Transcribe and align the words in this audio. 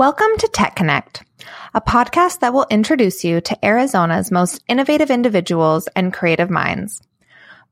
Welcome 0.00 0.34
to 0.38 0.48
Tech 0.48 0.76
Connect, 0.76 1.24
a 1.74 1.82
podcast 1.82 2.40
that 2.40 2.54
will 2.54 2.64
introduce 2.70 3.22
you 3.22 3.42
to 3.42 3.62
Arizona's 3.62 4.30
most 4.30 4.64
innovative 4.66 5.10
individuals 5.10 5.90
and 5.94 6.10
creative 6.10 6.48
minds. 6.48 7.02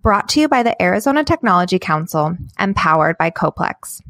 Brought 0.03 0.29
to 0.29 0.41
you 0.41 0.47
by 0.47 0.63
the 0.63 0.77
Arizona 0.83 1.25
Technology 1.25 1.79
Council 1.79 2.37
and 2.59 2.77
powered 2.77 3.17
by 3.17 3.31
Coplex. 3.31 4.03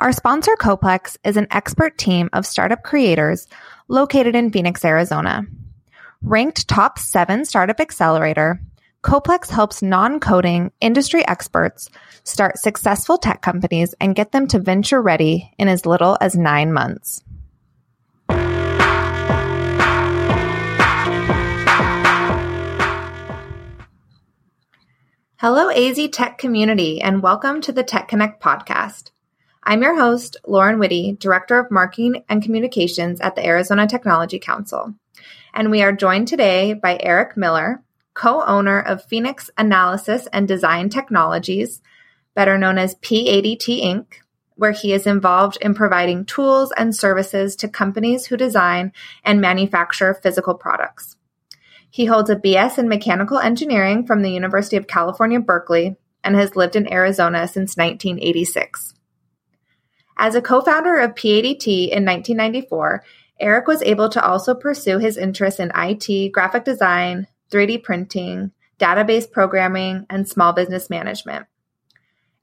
Our 0.00 0.10
sponsor, 0.10 0.56
Coplex, 0.58 1.18
is 1.22 1.36
an 1.36 1.46
expert 1.52 1.96
team 1.96 2.30
of 2.32 2.46
startup 2.46 2.82
creators 2.82 3.46
located 3.86 4.34
in 4.34 4.50
Phoenix, 4.50 4.84
Arizona. 4.84 5.46
Ranked 6.22 6.66
top 6.66 6.98
seven 6.98 7.44
startup 7.44 7.78
accelerator, 7.78 8.60
Coplex 9.02 9.48
helps 9.48 9.80
non 9.80 10.20
coding 10.20 10.72
industry 10.80 11.26
experts 11.26 11.88
start 12.24 12.58
successful 12.58 13.16
tech 13.16 13.40
companies 13.40 13.94
and 13.98 14.14
get 14.14 14.32
them 14.32 14.46
to 14.48 14.58
venture 14.58 15.00
ready 15.00 15.50
in 15.58 15.68
as 15.68 15.86
little 15.86 16.18
as 16.20 16.36
nine 16.36 16.72
months. 16.72 17.22
Hello, 25.42 25.70
AZ 25.70 25.98
Tech 26.12 26.36
community, 26.36 27.00
and 27.00 27.22
welcome 27.22 27.62
to 27.62 27.72
the 27.72 27.82
Tech 27.82 28.08
Connect 28.08 28.42
podcast. 28.42 29.10
I'm 29.62 29.80
your 29.80 29.98
host, 29.98 30.36
Lauren 30.46 30.78
Whitty, 30.78 31.16
Director 31.18 31.58
of 31.58 31.70
Marketing 31.70 32.24
and 32.28 32.42
Communications 32.42 33.22
at 33.22 33.36
the 33.36 33.46
Arizona 33.46 33.86
Technology 33.86 34.38
Council. 34.38 34.92
And 35.54 35.70
we 35.70 35.80
are 35.80 35.92
joined 35.92 36.28
today 36.28 36.74
by 36.74 36.98
Eric 37.00 37.38
Miller, 37.38 37.82
co 38.12 38.44
owner 38.44 38.82
of 38.82 39.06
Phoenix 39.06 39.48
Analysis 39.56 40.28
and 40.30 40.46
Design 40.46 40.90
Technologies, 40.90 41.80
better 42.34 42.58
known 42.58 42.76
as 42.76 42.96
PADT 42.96 43.82
Inc., 43.82 44.04
where 44.56 44.72
he 44.72 44.92
is 44.92 45.06
involved 45.06 45.56
in 45.62 45.72
providing 45.72 46.26
tools 46.26 46.70
and 46.76 46.94
services 46.94 47.56
to 47.56 47.66
companies 47.66 48.26
who 48.26 48.36
design 48.36 48.92
and 49.24 49.40
manufacture 49.40 50.12
physical 50.12 50.52
products. 50.52 51.16
He 51.90 52.06
holds 52.06 52.30
a 52.30 52.36
BS 52.36 52.78
in 52.78 52.88
mechanical 52.88 53.38
engineering 53.38 54.06
from 54.06 54.22
the 54.22 54.30
University 54.30 54.76
of 54.76 54.86
California, 54.86 55.40
Berkeley, 55.40 55.96
and 56.22 56.36
has 56.36 56.56
lived 56.56 56.76
in 56.76 56.92
Arizona 56.92 57.48
since 57.48 57.76
1986. 57.76 58.94
As 60.16 60.34
a 60.34 60.42
co 60.42 60.60
founder 60.60 60.98
of 60.98 61.14
PADT 61.14 61.66
in 61.66 62.04
1994, 62.04 63.02
Eric 63.40 63.66
was 63.66 63.82
able 63.82 64.08
to 64.10 64.24
also 64.24 64.54
pursue 64.54 64.98
his 64.98 65.16
interests 65.16 65.58
in 65.58 65.72
IT, 65.74 66.30
graphic 66.30 66.64
design, 66.64 67.26
3D 67.50 67.82
printing, 67.82 68.52
database 68.78 69.30
programming, 69.30 70.06
and 70.10 70.28
small 70.28 70.52
business 70.52 70.90
management. 70.90 71.46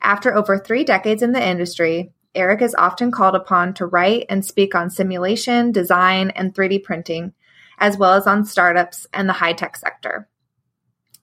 After 0.01 0.35
over 0.35 0.57
three 0.57 0.83
decades 0.83 1.21
in 1.21 1.31
the 1.31 1.45
industry, 1.45 2.11
Eric 2.35 2.61
is 2.61 2.75
often 2.75 3.11
called 3.11 3.35
upon 3.35 3.73
to 3.75 3.85
write 3.85 4.25
and 4.29 4.45
speak 4.45 4.75
on 4.75 4.89
simulation, 4.89 5.71
design, 5.71 6.31
and 6.31 6.53
3D 6.53 6.83
printing, 6.83 7.33
as 7.77 7.97
well 7.97 8.13
as 8.13 8.27
on 8.27 8.45
startups 8.45 9.07
and 9.13 9.27
the 9.27 9.33
high 9.33 9.53
tech 9.53 9.77
sector. 9.77 10.27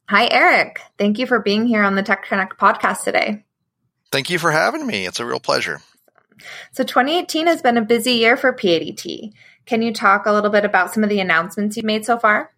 Hi, 0.09 0.29
Eric. 0.31 0.81
Thank 0.99 1.19
you 1.19 1.27
for 1.27 1.41
being 1.41 1.67
here 1.67 1.83
on 1.83 1.95
the 1.95 2.03
Tech 2.03 2.27
Connect 2.27 2.59
podcast 2.59 3.05
today. 3.05 3.45
Thank 4.13 4.31
you 4.31 4.39
for 4.39 4.51
having 4.51 4.87
me. 4.87 5.07
It's 5.07 5.19
a 5.19 5.27
real 5.27 5.41
pleasure. 5.41 5.81
So, 6.73 6.85
2018 6.85 7.47
has 7.47 7.63
been 7.63 7.79
a 7.79 7.83
busy 7.83 8.13
year 8.13 8.37
for 8.37 8.53
PADT. 8.53 9.33
Can 9.67 9.83
you 9.83 9.93
talk 9.93 10.27
a 10.27 10.33
little 10.33 10.51
bit 10.51 10.65
about 10.65 10.93
some 10.93 11.03
of 11.03 11.11
the 11.11 11.21
announcements 11.21 11.77
you've 11.77 11.87
made 11.87 12.05
so 12.05 12.19
far? 12.19 12.54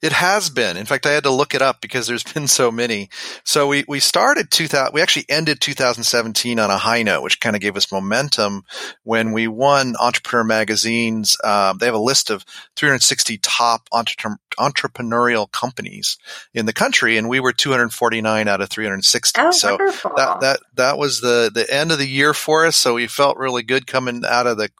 It 0.00 0.12
has 0.12 0.50
been. 0.50 0.76
In 0.76 0.86
fact, 0.86 1.06
I 1.06 1.12
had 1.12 1.24
to 1.24 1.30
look 1.30 1.54
it 1.54 1.62
up 1.62 1.80
because 1.80 2.06
there's 2.06 2.22
been 2.34 2.48
so 2.48 2.70
many. 2.70 3.08
So 3.44 3.66
we, 3.66 3.84
we 3.88 4.00
started 4.00 4.50
2000, 4.50 4.92
we 4.92 5.02
actually 5.02 5.26
ended 5.28 5.60
2017 5.60 6.58
on 6.58 6.70
a 6.70 6.76
high 6.76 7.02
note, 7.02 7.22
which 7.22 7.40
kind 7.40 7.56
of 7.56 7.62
gave 7.62 7.76
us 7.76 7.92
momentum 7.92 8.64
when 9.04 9.32
we 9.32 9.48
won 9.48 9.94
Entrepreneur 10.00 10.44
Magazine's, 10.44 11.36
um, 11.44 11.78
they 11.78 11.86
have 11.86 11.94
a 11.94 11.98
list 11.98 12.30
of 12.30 12.44
360 12.76 13.38
top 13.38 13.88
entre- 13.92 14.38
entrepreneurial 14.58 15.50
companies 15.50 16.18
in 16.54 16.66
the 16.66 16.72
country, 16.72 17.16
and 17.16 17.28
we 17.28 17.40
were 17.40 17.52
249 17.52 18.48
out 18.48 18.60
of 18.60 18.68
360. 18.68 19.40
Oh, 19.40 19.50
so 19.50 19.76
wonderful. 19.76 20.12
that, 20.16 20.40
that, 20.40 20.60
that 20.74 20.98
was 20.98 21.20
the, 21.20 21.50
the 21.52 21.72
end 21.72 21.92
of 21.92 21.98
the 21.98 22.08
year 22.08 22.34
for 22.34 22.66
us. 22.66 22.76
So 22.76 22.94
we 22.94 23.06
felt 23.06 23.36
really 23.36 23.62
good 23.62 23.86
coming 23.86 24.22
out 24.26 24.46
of 24.46 24.56
the 24.58 24.70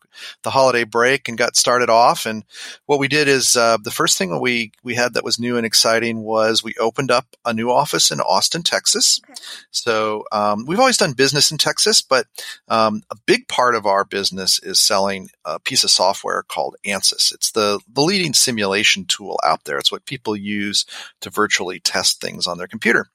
the 0.43 0.51
holiday 0.51 0.85
break 0.85 1.29
and 1.29 1.39
got 1.39 1.57
started 1.57 1.91
off. 1.91 2.27
And 2.27 2.45
what 2.87 2.99
we 2.99 3.09
did 3.09 3.29
is 3.29 3.57
uh, 3.57 3.79
the 3.83 3.91
first 3.91 4.19
thing 4.19 4.39
we 4.41 4.73
we 4.83 4.92
had 4.95 5.15
that 5.15 5.25
was 5.25 5.39
new 5.39 5.57
and 5.57 5.67
exciting 5.67 6.23
was 6.23 6.63
we 6.63 6.75
opened 6.81 7.11
up 7.11 7.27
a 7.45 7.53
new 7.53 7.71
office 7.71 8.11
in 8.11 8.21
Austin, 8.21 8.63
Texas. 8.63 9.21
Okay. 9.25 9.35
So 9.71 10.25
um, 10.33 10.65
we've 10.67 10.81
always 10.81 10.97
done 10.97 11.13
business 11.13 11.51
in 11.51 11.59
Texas, 11.59 12.01
but 12.01 12.27
um, 12.69 13.03
a 13.11 13.17
big 13.27 13.49
part 13.49 13.75
of 13.75 13.87
our 13.87 14.05
business 14.05 14.59
is 14.63 14.81
selling 14.81 15.29
a 15.45 15.59
piece 15.59 15.85
of 15.85 15.91
software 15.91 16.43
called 16.43 16.77
ANSYS. 16.85 17.33
It's 17.33 17.51
the 17.53 17.81
the 17.93 18.03
leading 18.03 18.35
simulation 18.35 19.05
tool 19.05 19.39
out 19.45 19.65
there. 19.65 19.79
It's 19.79 19.93
what 19.93 20.07
people 20.07 20.37
use 20.37 20.85
to 21.21 21.31
virtually 21.31 21.81
test 21.81 22.21
things 22.21 22.47
on 22.47 22.59
their 22.59 22.69
computer, 22.69 23.07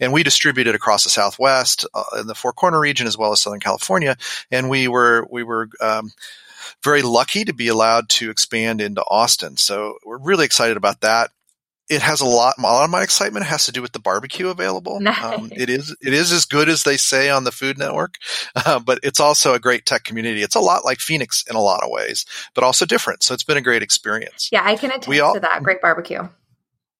and 0.00 0.12
we 0.12 0.22
distribute 0.22 0.66
it 0.66 0.74
across 0.74 1.04
the 1.04 1.10
Southwest, 1.10 1.86
uh, 1.94 2.04
in 2.20 2.26
the 2.26 2.34
Four 2.34 2.52
Corner 2.52 2.80
region, 2.80 3.06
as 3.06 3.18
well 3.18 3.32
as 3.32 3.40
Southern 3.40 3.60
California. 3.60 4.16
And 4.50 4.68
we 4.70 4.88
were 4.88 5.26
we 5.30 5.42
were 5.42 5.68
um, 5.80 6.12
very 6.82 7.02
lucky 7.02 7.44
to 7.44 7.52
be 7.52 7.68
allowed 7.68 8.08
to 8.10 8.30
expand 8.30 8.80
into 8.80 9.02
Austin. 9.02 9.56
So 9.56 9.98
we're 10.04 10.18
really 10.18 10.44
excited 10.44 10.76
about 10.76 11.00
that. 11.00 11.30
It 11.88 12.00
has 12.00 12.20
a 12.20 12.26
lot. 12.26 12.54
A 12.58 12.62
lot 12.62 12.84
of 12.84 12.90
my 12.90 13.02
excitement 13.02 13.44
has 13.44 13.66
to 13.66 13.72
do 13.72 13.82
with 13.82 13.92
the 13.92 13.98
barbecue 13.98 14.48
available. 14.48 15.00
Nice. 15.00 15.18
Um, 15.22 15.50
it 15.54 15.68
is 15.68 15.94
it 16.00 16.12
is 16.14 16.32
as 16.32 16.46
good 16.46 16.68
as 16.68 16.84
they 16.84 16.96
say 16.96 17.28
on 17.28 17.44
the 17.44 17.52
Food 17.52 17.76
Network, 17.78 18.14
uh, 18.54 18.78
but 18.78 18.98
it's 19.02 19.20
also 19.20 19.52
a 19.52 19.58
great 19.58 19.84
tech 19.84 20.04
community. 20.04 20.42
It's 20.42 20.54
a 20.54 20.60
lot 20.60 20.84
like 20.84 21.00
Phoenix 21.00 21.44
in 21.48 21.56
a 21.56 21.60
lot 21.60 21.82
of 21.82 21.90
ways, 21.90 22.24
but 22.54 22.64
also 22.64 22.86
different. 22.86 23.22
So 23.22 23.34
it's 23.34 23.44
been 23.44 23.56
a 23.56 23.62
great 23.62 23.82
experience. 23.82 24.48
Yeah, 24.52 24.62
I 24.64 24.76
can 24.76 24.90
attest 24.90 25.20
all, 25.20 25.34
to 25.34 25.40
that. 25.40 25.62
Great 25.62 25.82
barbecue. 25.82 26.28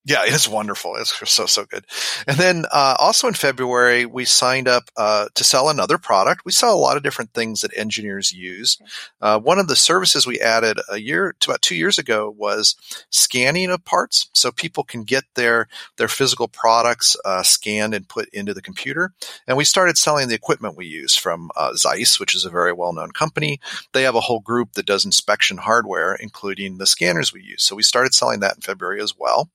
Yeah, 0.04 0.24
it 0.26 0.32
is 0.32 0.48
wonderful. 0.48 0.96
It's 0.96 1.14
so 1.30 1.46
so 1.46 1.64
good. 1.64 1.86
And 2.26 2.36
then 2.36 2.64
uh, 2.72 2.96
also 2.98 3.28
in 3.28 3.34
February, 3.34 4.04
we 4.04 4.24
signed 4.24 4.66
up 4.66 4.90
uh, 4.96 5.28
to 5.36 5.44
sell 5.44 5.68
another 5.68 5.96
product. 5.96 6.44
We 6.44 6.50
sell 6.50 6.74
a 6.74 6.78
lot 6.78 6.96
of 6.96 7.04
different 7.04 7.34
things 7.34 7.60
that 7.60 7.76
engineers 7.76 8.32
use. 8.32 8.78
Uh, 9.20 9.38
one 9.38 9.60
of 9.60 9.68
the 9.68 9.76
services 9.76 10.26
we 10.26 10.40
added 10.40 10.80
a 10.90 10.98
year 10.98 11.36
to 11.38 11.50
about 11.50 11.62
two 11.62 11.76
years 11.76 11.98
ago 11.98 12.34
was 12.36 12.74
scanning 13.10 13.70
of 13.70 13.84
parts, 13.84 14.28
so 14.32 14.50
people 14.50 14.82
can 14.82 15.04
get 15.04 15.22
their 15.36 15.68
their 15.98 16.08
physical 16.08 16.48
products 16.48 17.16
uh, 17.24 17.44
scanned 17.44 17.94
and 17.94 18.08
put 18.08 18.28
into 18.30 18.52
the 18.52 18.62
computer. 18.62 19.12
And 19.46 19.56
we 19.56 19.64
started 19.64 19.96
selling 19.96 20.26
the 20.26 20.34
equipment 20.34 20.76
we 20.76 20.86
use 20.86 21.14
from 21.16 21.52
uh, 21.54 21.74
Zeiss, 21.74 22.19
which 22.19 22.34
is 22.34 22.44
a 22.44 22.50
very 22.50 22.72
well 22.72 22.92
known 22.92 23.12
company. 23.12 23.60
They 23.92 24.02
have 24.02 24.16
a 24.16 24.20
whole 24.20 24.40
group 24.40 24.72
that 24.72 24.86
does 24.86 25.04
inspection 25.04 25.58
hardware, 25.58 26.12
including 26.16 26.78
the 26.78 26.86
scanners 26.86 27.32
we 27.32 27.42
use. 27.42 27.62
So 27.62 27.76
we 27.76 27.84
started 27.84 28.14
selling 28.14 28.40
that 28.40 28.56
in 28.56 28.62
February 28.62 29.00
as 29.00 29.16
well. 29.16 29.48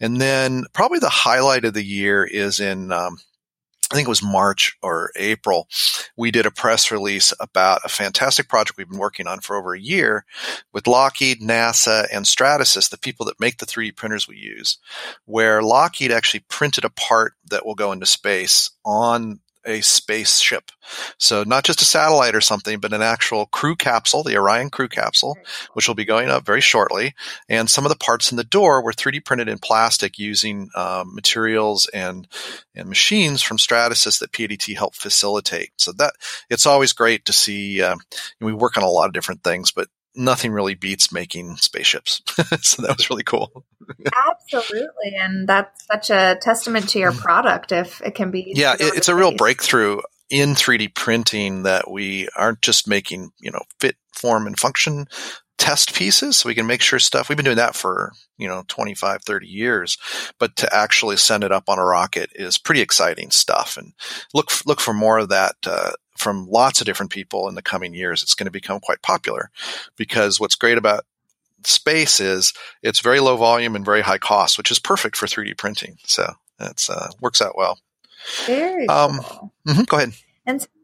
And 0.00 0.20
then 0.20 0.64
probably 0.72 0.98
the 0.98 1.08
highlight 1.08 1.64
of 1.64 1.74
the 1.74 1.84
year 1.84 2.24
is 2.24 2.60
in, 2.60 2.92
um, 2.92 3.18
I 3.90 3.94
think 3.94 4.06
it 4.06 4.10
was 4.10 4.22
March 4.22 4.76
or 4.82 5.12
April, 5.14 5.68
we 6.16 6.32
did 6.32 6.44
a 6.44 6.50
press 6.50 6.90
release 6.90 7.32
about 7.38 7.82
a 7.84 7.88
fantastic 7.88 8.48
project 8.48 8.76
we've 8.76 8.88
been 8.88 8.98
working 8.98 9.28
on 9.28 9.40
for 9.40 9.54
over 9.54 9.74
a 9.74 9.80
year 9.80 10.24
with 10.72 10.88
Lockheed, 10.88 11.40
NASA, 11.40 12.06
and 12.12 12.24
Stratasys, 12.24 12.90
the 12.90 12.98
people 12.98 13.26
that 13.26 13.38
make 13.38 13.58
the 13.58 13.66
3D 13.66 13.94
printers 13.94 14.26
we 14.26 14.38
use, 14.38 14.78
where 15.24 15.62
Lockheed 15.62 16.10
actually 16.10 16.44
printed 16.48 16.84
a 16.84 16.90
part 16.90 17.34
that 17.48 17.64
will 17.64 17.76
go 17.76 17.92
into 17.92 18.06
space 18.06 18.70
on 18.84 19.40
a 19.66 19.80
spaceship. 19.80 20.70
So 21.18 21.42
not 21.44 21.64
just 21.64 21.82
a 21.82 21.84
satellite 21.84 22.34
or 22.34 22.40
something, 22.40 22.78
but 22.78 22.92
an 22.92 23.02
actual 23.02 23.46
crew 23.46 23.76
capsule, 23.76 24.22
the 24.22 24.36
Orion 24.36 24.70
crew 24.70 24.88
capsule, 24.88 25.36
which 25.74 25.88
will 25.88 25.94
be 25.94 26.04
going 26.04 26.28
up 26.28 26.46
very 26.46 26.60
shortly. 26.60 27.14
And 27.48 27.68
some 27.68 27.84
of 27.84 27.90
the 27.90 27.98
parts 27.98 28.30
in 28.30 28.36
the 28.36 28.44
door 28.44 28.82
were 28.82 28.92
3D 28.92 29.24
printed 29.24 29.48
in 29.48 29.58
plastic 29.58 30.18
using 30.18 30.70
um, 30.74 31.14
materials 31.14 31.88
and 31.92 32.28
and 32.74 32.88
machines 32.88 33.42
from 33.42 33.56
Stratasys 33.56 34.20
that 34.20 34.32
PADT 34.32 34.76
helped 34.76 34.96
facilitate. 34.96 35.70
So 35.78 35.92
that 35.92 36.14
it's 36.48 36.66
always 36.66 36.92
great 36.92 37.24
to 37.24 37.32
see. 37.32 37.82
Uh, 37.82 37.96
we 38.40 38.52
work 38.52 38.76
on 38.76 38.84
a 38.84 38.88
lot 38.88 39.06
of 39.06 39.12
different 39.12 39.42
things, 39.42 39.72
but 39.72 39.88
nothing 40.16 40.52
really 40.52 40.74
beats 40.74 41.12
making 41.12 41.56
spaceships. 41.56 42.22
so 42.62 42.82
that 42.82 42.96
was 42.96 43.10
really 43.10 43.22
cool. 43.22 43.64
Absolutely. 44.28 45.14
And 45.14 45.48
that's 45.48 45.86
such 45.86 46.10
a 46.10 46.38
testament 46.40 46.88
to 46.90 46.98
your 46.98 47.12
product 47.12 47.72
if 47.72 48.00
it 48.02 48.14
can 48.14 48.30
be. 48.30 48.52
Yeah, 48.54 48.74
it, 48.74 48.96
it's 48.96 49.08
a 49.08 49.14
real 49.14 49.34
breakthrough 49.34 50.00
in 50.30 50.50
3D 50.50 50.94
printing 50.94 51.62
that 51.64 51.90
we 51.90 52.28
aren't 52.36 52.62
just 52.62 52.88
making, 52.88 53.30
you 53.38 53.50
know, 53.50 53.62
fit, 53.78 53.96
form, 54.12 54.46
and 54.46 54.58
function 54.58 55.06
test 55.58 55.94
pieces 55.94 56.36
so 56.36 56.48
we 56.48 56.54
can 56.54 56.66
make 56.66 56.82
sure 56.82 56.98
stuff 56.98 57.28
we've 57.28 57.36
been 57.36 57.44
doing 57.44 57.56
that 57.56 57.74
for 57.74 58.12
you 58.36 58.46
know 58.46 58.62
25 58.68 59.22
30 59.22 59.46
years 59.46 59.96
but 60.38 60.54
to 60.54 60.72
actually 60.74 61.16
send 61.16 61.42
it 61.42 61.50
up 61.50 61.64
on 61.68 61.78
a 61.78 61.84
rocket 61.84 62.30
is 62.34 62.58
pretty 62.58 62.82
exciting 62.82 63.30
stuff 63.30 63.78
and 63.78 63.94
look 64.34 64.50
look 64.66 64.80
for 64.80 64.92
more 64.92 65.18
of 65.18 65.30
that 65.30 65.54
uh, 65.66 65.92
from 66.16 66.46
lots 66.48 66.80
of 66.80 66.86
different 66.86 67.12
people 67.12 67.48
in 67.48 67.54
the 67.54 67.62
coming 67.62 67.94
years. 67.94 68.22
It's 68.22 68.34
going 68.34 68.46
to 68.46 68.50
become 68.52 68.80
quite 68.80 69.02
popular 69.02 69.50
because 69.96 70.40
what's 70.40 70.54
great 70.54 70.78
about 70.78 71.04
space 71.64 72.20
is 72.20 72.52
it's 72.82 73.00
very 73.00 73.20
low 73.20 73.36
volume 73.36 73.76
and 73.76 73.84
very 73.84 74.02
high 74.02 74.18
cost, 74.18 74.58
which 74.58 74.70
is 74.70 74.78
perfect 74.78 75.16
for 75.16 75.26
3D 75.26 75.56
printing. 75.56 75.98
So 76.04 76.32
it 76.60 76.86
uh, 76.88 77.08
works 77.20 77.42
out 77.42 77.56
well. 77.56 77.78
Very 78.46 78.88
um, 78.88 79.20
cool. 79.22 79.52
mm-hmm, 79.68 79.82
go 79.82 79.96
ahead. 79.98 80.12
And 80.46 80.62
oh, 80.62 80.75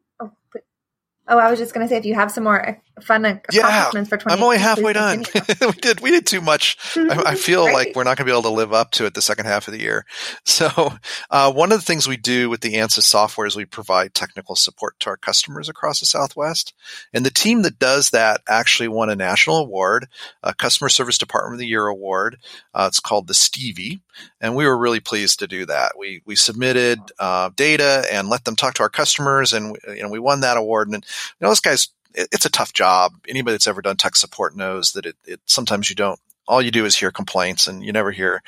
Oh, 1.28 1.38
I 1.38 1.50
was 1.50 1.60
just 1.60 1.72
going 1.72 1.86
to 1.86 1.88
say, 1.88 1.98
if 1.98 2.04
you 2.04 2.14
have 2.16 2.32
some 2.32 2.42
more 2.42 2.68
uh, 2.68 2.74
fun 3.00 3.24
accomplishments 3.24 4.10
yeah, 4.10 4.16
for 4.16 4.16
20, 4.16 4.36
I'm 4.36 4.42
only 4.42 4.58
halfway 4.58 4.92
done. 4.92 5.24
we 5.60 5.72
did 5.72 6.00
we 6.00 6.10
did 6.10 6.26
too 6.26 6.40
much. 6.40 6.76
I, 6.96 7.22
I 7.26 7.34
feel 7.36 7.62
like 7.62 7.94
we're 7.94 8.02
not 8.02 8.16
going 8.16 8.26
to 8.26 8.32
be 8.32 8.32
able 8.32 8.42
to 8.42 8.50
live 8.50 8.72
up 8.72 8.90
to 8.92 9.06
it 9.06 9.14
the 9.14 9.22
second 9.22 9.46
half 9.46 9.68
of 9.68 9.72
the 9.72 9.80
year. 9.80 10.04
So, 10.44 10.92
uh, 11.30 11.52
one 11.52 11.72
of 11.72 11.78
the 11.78 11.84
things 11.84 12.06
we 12.06 12.16
do 12.16 12.50
with 12.50 12.60
the 12.60 12.74
ANSYS 12.74 13.04
software 13.04 13.46
is 13.46 13.56
we 13.56 13.64
provide 13.64 14.12
technical 14.12 14.54
support 14.54 14.98
to 15.00 15.10
our 15.10 15.16
customers 15.16 15.68
across 15.68 16.00
the 16.00 16.06
Southwest, 16.06 16.74
and 17.14 17.24
the 17.24 17.30
team 17.30 17.62
that 17.62 17.78
does 17.78 18.10
that 18.10 18.42
actually 18.46 18.88
won 18.88 19.08
a 19.08 19.16
national 19.16 19.58
award, 19.58 20.08
a 20.42 20.52
Customer 20.52 20.88
Service 20.88 21.16
Department 21.16 21.54
of 21.54 21.58
the 21.60 21.66
Year 21.66 21.86
award. 21.86 22.38
Uh, 22.74 22.84
it's 22.88 23.00
called 23.00 23.28
the 23.28 23.34
Stevie, 23.34 24.02
and 24.40 24.54
we 24.54 24.66
were 24.66 24.76
really 24.76 25.00
pleased 25.00 25.38
to 25.38 25.46
do 25.46 25.64
that. 25.66 25.92
We 25.98 26.22
we 26.26 26.36
submitted 26.36 27.00
uh, 27.18 27.50
data 27.54 28.04
and 28.12 28.28
let 28.28 28.44
them 28.44 28.56
talk 28.56 28.74
to 28.74 28.82
our 28.82 28.90
customers, 28.90 29.52
and 29.52 29.76
you 29.88 30.02
know 30.02 30.10
we 30.10 30.18
won 30.18 30.40
that 30.40 30.56
award. 30.56 30.88
And 30.88 31.04
you 31.38 31.44
know 31.44 31.50
those 31.50 31.60
guys, 31.60 31.88
it, 32.14 32.28
it's 32.32 32.44
a 32.44 32.50
tough 32.50 32.72
job. 32.72 33.14
Anybody 33.28 33.54
that's 33.54 33.66
ever 33.66 33.82
done 33.82 33.96
tech 33.96 34.16
support 34.16 34.56
knows 34.56 34.92
that 34.92 35.06
it, 35.06 35.16
it 35.24 35.40
sometimes 35.46 35.88
you 35.88 35.96
don't. 35.96 36.20
All 36.48 36.62
you 36.62 36.70
do 36.70 36.84
is 36.84 36.96
hear 36.96 37.10
complaints, 37.10 37.66
and 37.66 37.84
you 37.84 37.92
never 37.92 38.10
hear 38.10 38.42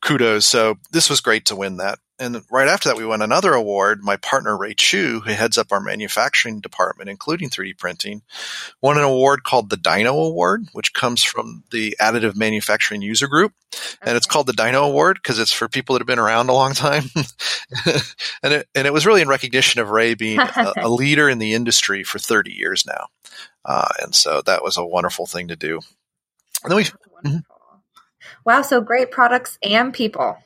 kudos. 0.00 0.46
So 0.46 0.76
this 0.90 1.10
was 1.10 1.20
great 1.20 1.46
to 1.46 1.56
win 1.56 1.78
that 1.78 1.98
and 2.18 2.42
right 2.50 2.68
after 2.68 2.88
that, 2.88 2.96
we 2.96 3.04
won 3.04 3.20
another 3.20 3.52
award. 3.52 4.02
My 4.02 4.16
partner 4.16 4.56
Rey 4.56 4.74
Chu, 4.74 5.20
who 5.20 5.32
heads 5.32 5.58
up 5.58 5.70
our 5.70 5.80
manufacturing 5.80 6.60
department, 6.60 7.10
including 7.10 7.50
3D 7.50 7.76
printing, 7.76 8.22
won 8.80 8.96
an 8.96 9.04
award 9.04 9.44
called 9.44 9.68
the 9.68 9.76
Dino 9.76 10.14
Award, 10.14 10.66
which 10.72 10.94
comes 10.94 11.22
from 11.22 11.64
the 11.72 11.94
Additive 12.00 12.34
Manufacturing 12.34 13.02
User 13.02 13.26
Group, 13.26 13.52
and 14.00 14.16
it's 14.16 14.26
called 14.26 14.46
the 14.46 14.54
Dino 14.54 14.84
Award 14.84 15.18
because 15.22 15.38
it's 15.38 15.52
for 15.52 15.68
people 15.68 15.92
that 15.92 16.00
have 16.00 16.06
been 16.06 16.18
around 16.18 16.48
a 16.48 16.54
long 16.54 16.72
time. 16.72 17.04
and 18.42 18.52
it 18.52 18.68
and 18.74 18.86
it 18.86 18.92
was 18.92 19.04
really 19.04 19.22
in 19.22 19.28
recognition 19.28 19.80
of 19.82 19.90
Rey 19.90 20.14
being 20.14 20.40
a, 20.40 20.72
a 20.82 20.88
leader 20.88 21.28
in 21.28 21.38
the 21.38 21.52
industry 21.52 22.02
for 22.02 22.18
30 22.18 22.50
years 22.50 22.86
now, 22.86 23.08
uh, 23.64 23.88
and 24.00 24.14
so 24.14 24.40
that 24.46 24.62
was 24.62 24.78
a 24.78 24.86
wonderful 24.86 25.26
thing 25.26 25.48
to 25.48 25.56
do. 25.56 25.80
And 26.62 26.70
then 26.70 26.76
we. 26.76 26.86
Mm-hmm. 27.26 27.38
Wow! 28.44 28.62
So 28.62 28.80
great 28.80 29.10
products 29.10 29.58
and 29.62 29.92
people 29.92 30.38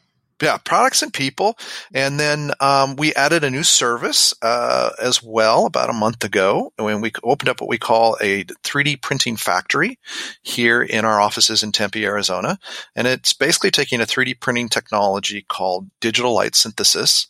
yeah, 0.42 0.56
products 0.58 1.02
and 1.02 1.12
people. 1.12 1.58
And 1.92 2.18
then 2.18 2.52
um, 2.60 2.96
we 2.96 3.14
added 3.14 3.44
a 3.44 3.50
new 3.50 3.62
service 3.62 4.32
uh, 4.42 4.90
as 5.00 5.22
well 5.22 5.66
about 5.66 5.90
a 5.90 5.94
month 5.94 6.24
ago 6.24 6.72
when 6.76 7.00
we 7.00 7.12
opened 7.22 7.48
up 7.48 7.60
what 7.60 7.68
we 7.68 7.78
call 7.78 8.16
a 8.20 8.44
3D 8.44 9.02
printing 9.02 9.36
factory 9.36 9.98
here 10.42 10.82
in 10.82 11.04
our 11.04 11.20
offices 11.20 11.62
in 11.62 11.72
Tempe, 11.72 12.04
Arizona. 12.04 12.58
And 12.96 13.06
it's 13.06 13.32
basically 13.32 13.70
taking 13.70 14.00
a 14.00 14.06
3D 14.06 14.40
printing 14.40 14.68
technology 14.68 15.44
called 15.48 15.90
digital 16.00 16.34
light 16.34 16.54
synthesis, 16.54 17.26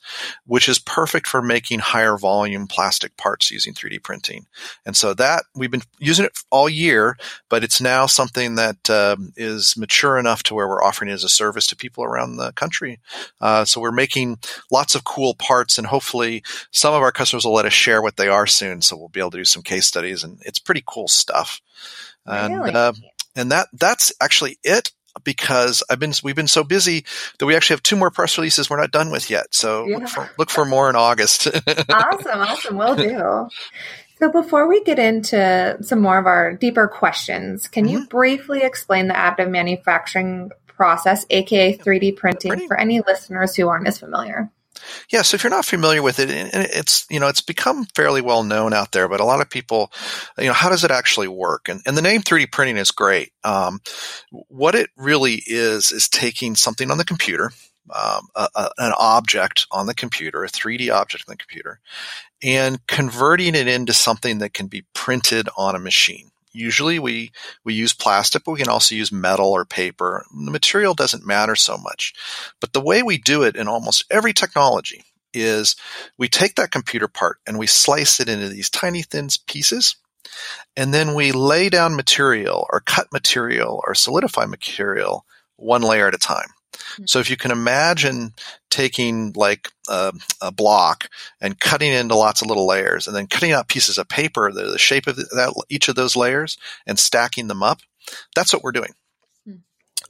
which 0.46 0.68
is 0.68 0.78
perfect 0.78 1.26
for 1.26 1.42
making 1.42 1.80
higher 1.80 2.16
volume 2.16 2.66
plastic 2.68 3.16
parts 3.16 3.50
using 3.50 3.74
3D 3.74 4.02
printing. 4.02 4.46
And 4.86 4.96
so 4.96 5.14
that 5.14 5.44
we've 5.54 5.70
been 5.70 5.82
using 5.98 6.26
it 6.26 6.38
all 6.50 6.68
year, 6.68 7.16
but 7.48 7.64
it's 7.64 7.80
now 7.80 8.06
something 8.06 8.54
that 8.54 8.88
um, 8.88 9.32
is 9.36 9.76
mature 9.76 10.16
enough 10.16 10.44
to 10.44 10.54
where 10.54 10.68
we're 10.68 10.82
offering 10.82 11.10
it 11.10 11.14
as 11.14 11.24
a 11.24 11.28
service 11.28 11.66
to 11.68 11.76
people 11.76 12.04
around 12.04 12.36
the 12.36 12.52
country 12.52 12.99
uh, 13.40 13.64
so 13.64 13.80
we're 13.80 13.92
making 13.92 14.38
lots 14.70 14.94
of 14.94 15.04
cool 15.04 15.34
parts, 15.34 15.78
and 15.78 15.86
hopefully 15.86 16.42
some 16.70 16.94
of 16.94 17.02
our 17.02 17.12
customers 17.12 17.44
will 17.44 17.54
let 17.54 17.66
us 17.66 17.72
share 17.72 18.02
what 18.02 18.16
they 18.16 18.28
are 18.28 18.46
soon. 18.46 18.82
So 18.82 18.96
we'll 18.96 19.08
be 19.08 19.20
able 19.20 19.32
to 19.32 19.38
do 19.38 19.44
some 19.44 19.62
case 19.62 19.86
studies, 19.86 20.24
and 20.24 20.38
it's 20.44 20.58
pretty 20.58 20.82
cool 20.86 21.08
stuff. 21.08 21.60
And 22.26 22.54
really? 22.54 22.72
uh, 22.72 22.92
and 23.36 23.50
that 23.52 23.68
that's 23.72 24.12
actually 24.20 24.58
it 24.62 24.92
because 25.24 25.82
I've 25.90 25.98
been 25.98 26.12
we've 26.22 26.36
been 26.36 26.48
so 26.48 26.64
busy 26.64 27.04
that 27.38 27.46
we 27.46 27.56
actually 27.56 27.74
have 27.74 27.82
two 27.82 27.96
more 27.96 28.10
press 28.10 28.38
releases 28.38 28.70
we're 28.70 28.80
not 28.80 28.92
done 28.92 29.10
with 29.10 29.30
yet. 29.30 29.46
So 29.54 29.86
yeah. 29.86 29.98
look, 29.98 30.08
for, 30.08 30.30
look 30.38 30.50
for 30.50 30.64
more 30.64 30.88
in 30.88 30.96
August. 30.96 31.48
awesome, 31.88 32.40
awesome, 32.40 32.76
will 32.76 32.96
do. 32.96 33.48
So 34.18 34.30
before 34.30 34.68
we 34.68 34.84
get 34.84 34.98
into 34.98 35.78
some 35.80 36.00
more 36.00 36.18
of 36.18 36.26
our 36.26 36.52
deeper 36.52 36.86
questions, 36.88 37.66
can 37.66 37.86
mm-hmm. 37.86 38.00
you 38.00 38.06
briefly 38.06 38.62
explain 38.62 39.08
the 39.08 39.14
additive 39.14 39.50
manufacturing 39.50 40.50
process, 40.80 41.26
aka 41.28 41.76
3D 41.76 42.16
printing, 42.16 42.66
for 42.66 42.80
any 42.80 43.02
listeners 43.06 43.54
who 43.54 43.68
aren't 43.68 43.86
as 43.86 43.98
familiar. 43.98 44.50
Yeah, 45.10 45.20
so 45.20 45.34
if 45.34 45.44
you're 45.44 45.50
not 45.50 45.66
familiar 45.66 46.02
with 46.02 46.18
it, 46.18 46.30
it's 46.30 47.04
you 47.10 47.20
know 47.20 47.28
it's 47.28 47.42
become 47.42 47.84
fairly 47.94 48.22
well 48.22 48.44
known 48.44 48.72
out 48.72 48.92
there, 48.92 49.06
but 49.06 49.20
a 49.20 49.26
lot 49.26 49.42
of 49.42 49.50
people, 49.50 49.92
you 50.38 50.46
know, 50.46 50.54
how 50.54 50.70
does 50.70 50.82
it 50.82 50.90
actually 50.90 51.28
work? 51.28 51.68
And, 51.68 51.82
and 51.84 51.98
the 51.98 52.02
name 52.02 52.22
3D 52.22 52.50
printing 52.50 52.78
is 52.78 52.92
great. 52.92 53.30
Um, 53.44 53.80
what 54.30 54.74
it 54.74 54.88
really 54.96 55.42
is 55.46 55.92
is 55.92 56.08
taking 56.08 56.56
something 56.56 56.90
on 56.90 56.96
the 56.96 57.04
computer, 57.04 57.52
um, 57.94 58.28
a, 58.34 58.48
a, 58.54 58.70
an 58.78 58.94
object 58.98 59.66
on 59.70 59.86
the 59.86 59.94
computer, 59.94 60.44
a 60.44 60.48
3D 60.48 60.90
object 60.90 61.24
on 61.28 61.32
the 61.34 61.36
computer, 61.36 61.78
and 62.42 62.80
converting 62.86 63.54
it 63.54 63.68
into 63.68 63.92
something 63.92 64.38
that 64.38 64.54
can 64.54 64.66
be 64.66 64.86
printed 64.94 65.46
on 65.58 65.76
a 65.76 65.78
machine. 65.78 66.29
Usually 66.52 66.98
we, 66.98 67.32
we 67.64 67.74
use 67.74 67.92
plastic, 67.92 68.44
but 68.44 68.52
we 68.52 68.58
can 68.58 68.68
also 68.68 68.94
use 68.94 69.12
metal 69.12 69.50
or 69.50 69.64
paper. 69.64 70.24
The 70.32 70.50
material 70.50 70.94
doesn't 70.94 71.26
matter 71.26 71.54
so 71.54 71.76
much. 71.78 72.12
But 72.60 72.72
the 72.72 72.80
way 72.80 73.02
we 73.02 73.18
do 73.18 73.42
it 73.42 73.56
in 73.56 73.68
almost 73.68 74.04
every 74.10 74.32
technology 74.32 75.04
is 75.32 75.76
we 76.18 76.28
take 76.28 76.56
that 76.56 76.72
computer 76.72 77.08
part 77.08 77.38
and 77.46 77.58
we 77.58 77.66
slice 77.66 78.20
it 78.20 78.28
into 78.28 78.48
these 78.48 78.70
tiny 78.70 79.02
thin 79.02 79.28
pieces. 79.46 79.96
And 80.76 80.92
then 80.92 81.14
we 81.14 81.32
lay 81.32 81.68
down 81.68 81.96
material 81.96 82.66
or 82.72 82.80
cut 82.80 83.12
material 83.12 83.82
or 83.86 83.94
solidify 83.94 84.46
material 84.46 85.24
one 85.56 85.82
layer 85.82 86.08
at 86.08 86.14
a 86.14 86.18
time. 86.18 86.48
So 87.06 87.18
if 87.18 87.30
you 87.30 87.36
can 87.36 87.50
imagine 87.50 88.32
taking 88.70 89.32
like 89.34 89.70
a, 89.88 90.12
a, 90.40 90.52
block 90.52 91.08
and 91.40 91.58
cutting 91.58 91.92
into 91.92 92.14
lots 92.14 92.42
of 92.42 92.48
little 92.48 92.66
layers 92.66 93.06
and 93.06 93.16
then 93.16 93.26
cutting 93.26 93.52
out 93.52 93.68
pieces 93.68 93.98
of 93.98 94.08
paper, 94.08 94.52
the, 94.52 94.64
the 94.64 94.78
shape 94.78 95.06
of 95.06 95.16
that, 95.16 95.64
each 95.68 95.88
of 95.88 95.96
those 95.96 96.16
layers 96.16 96.56
and 96.86 96.98
stacking 96.98 97.48
them 97.48 97.62
up, 97.62 97.80
that's 98.34 98.52
what 98.52 98.62
we're 98.62 98.72
doing. 98.72 98.92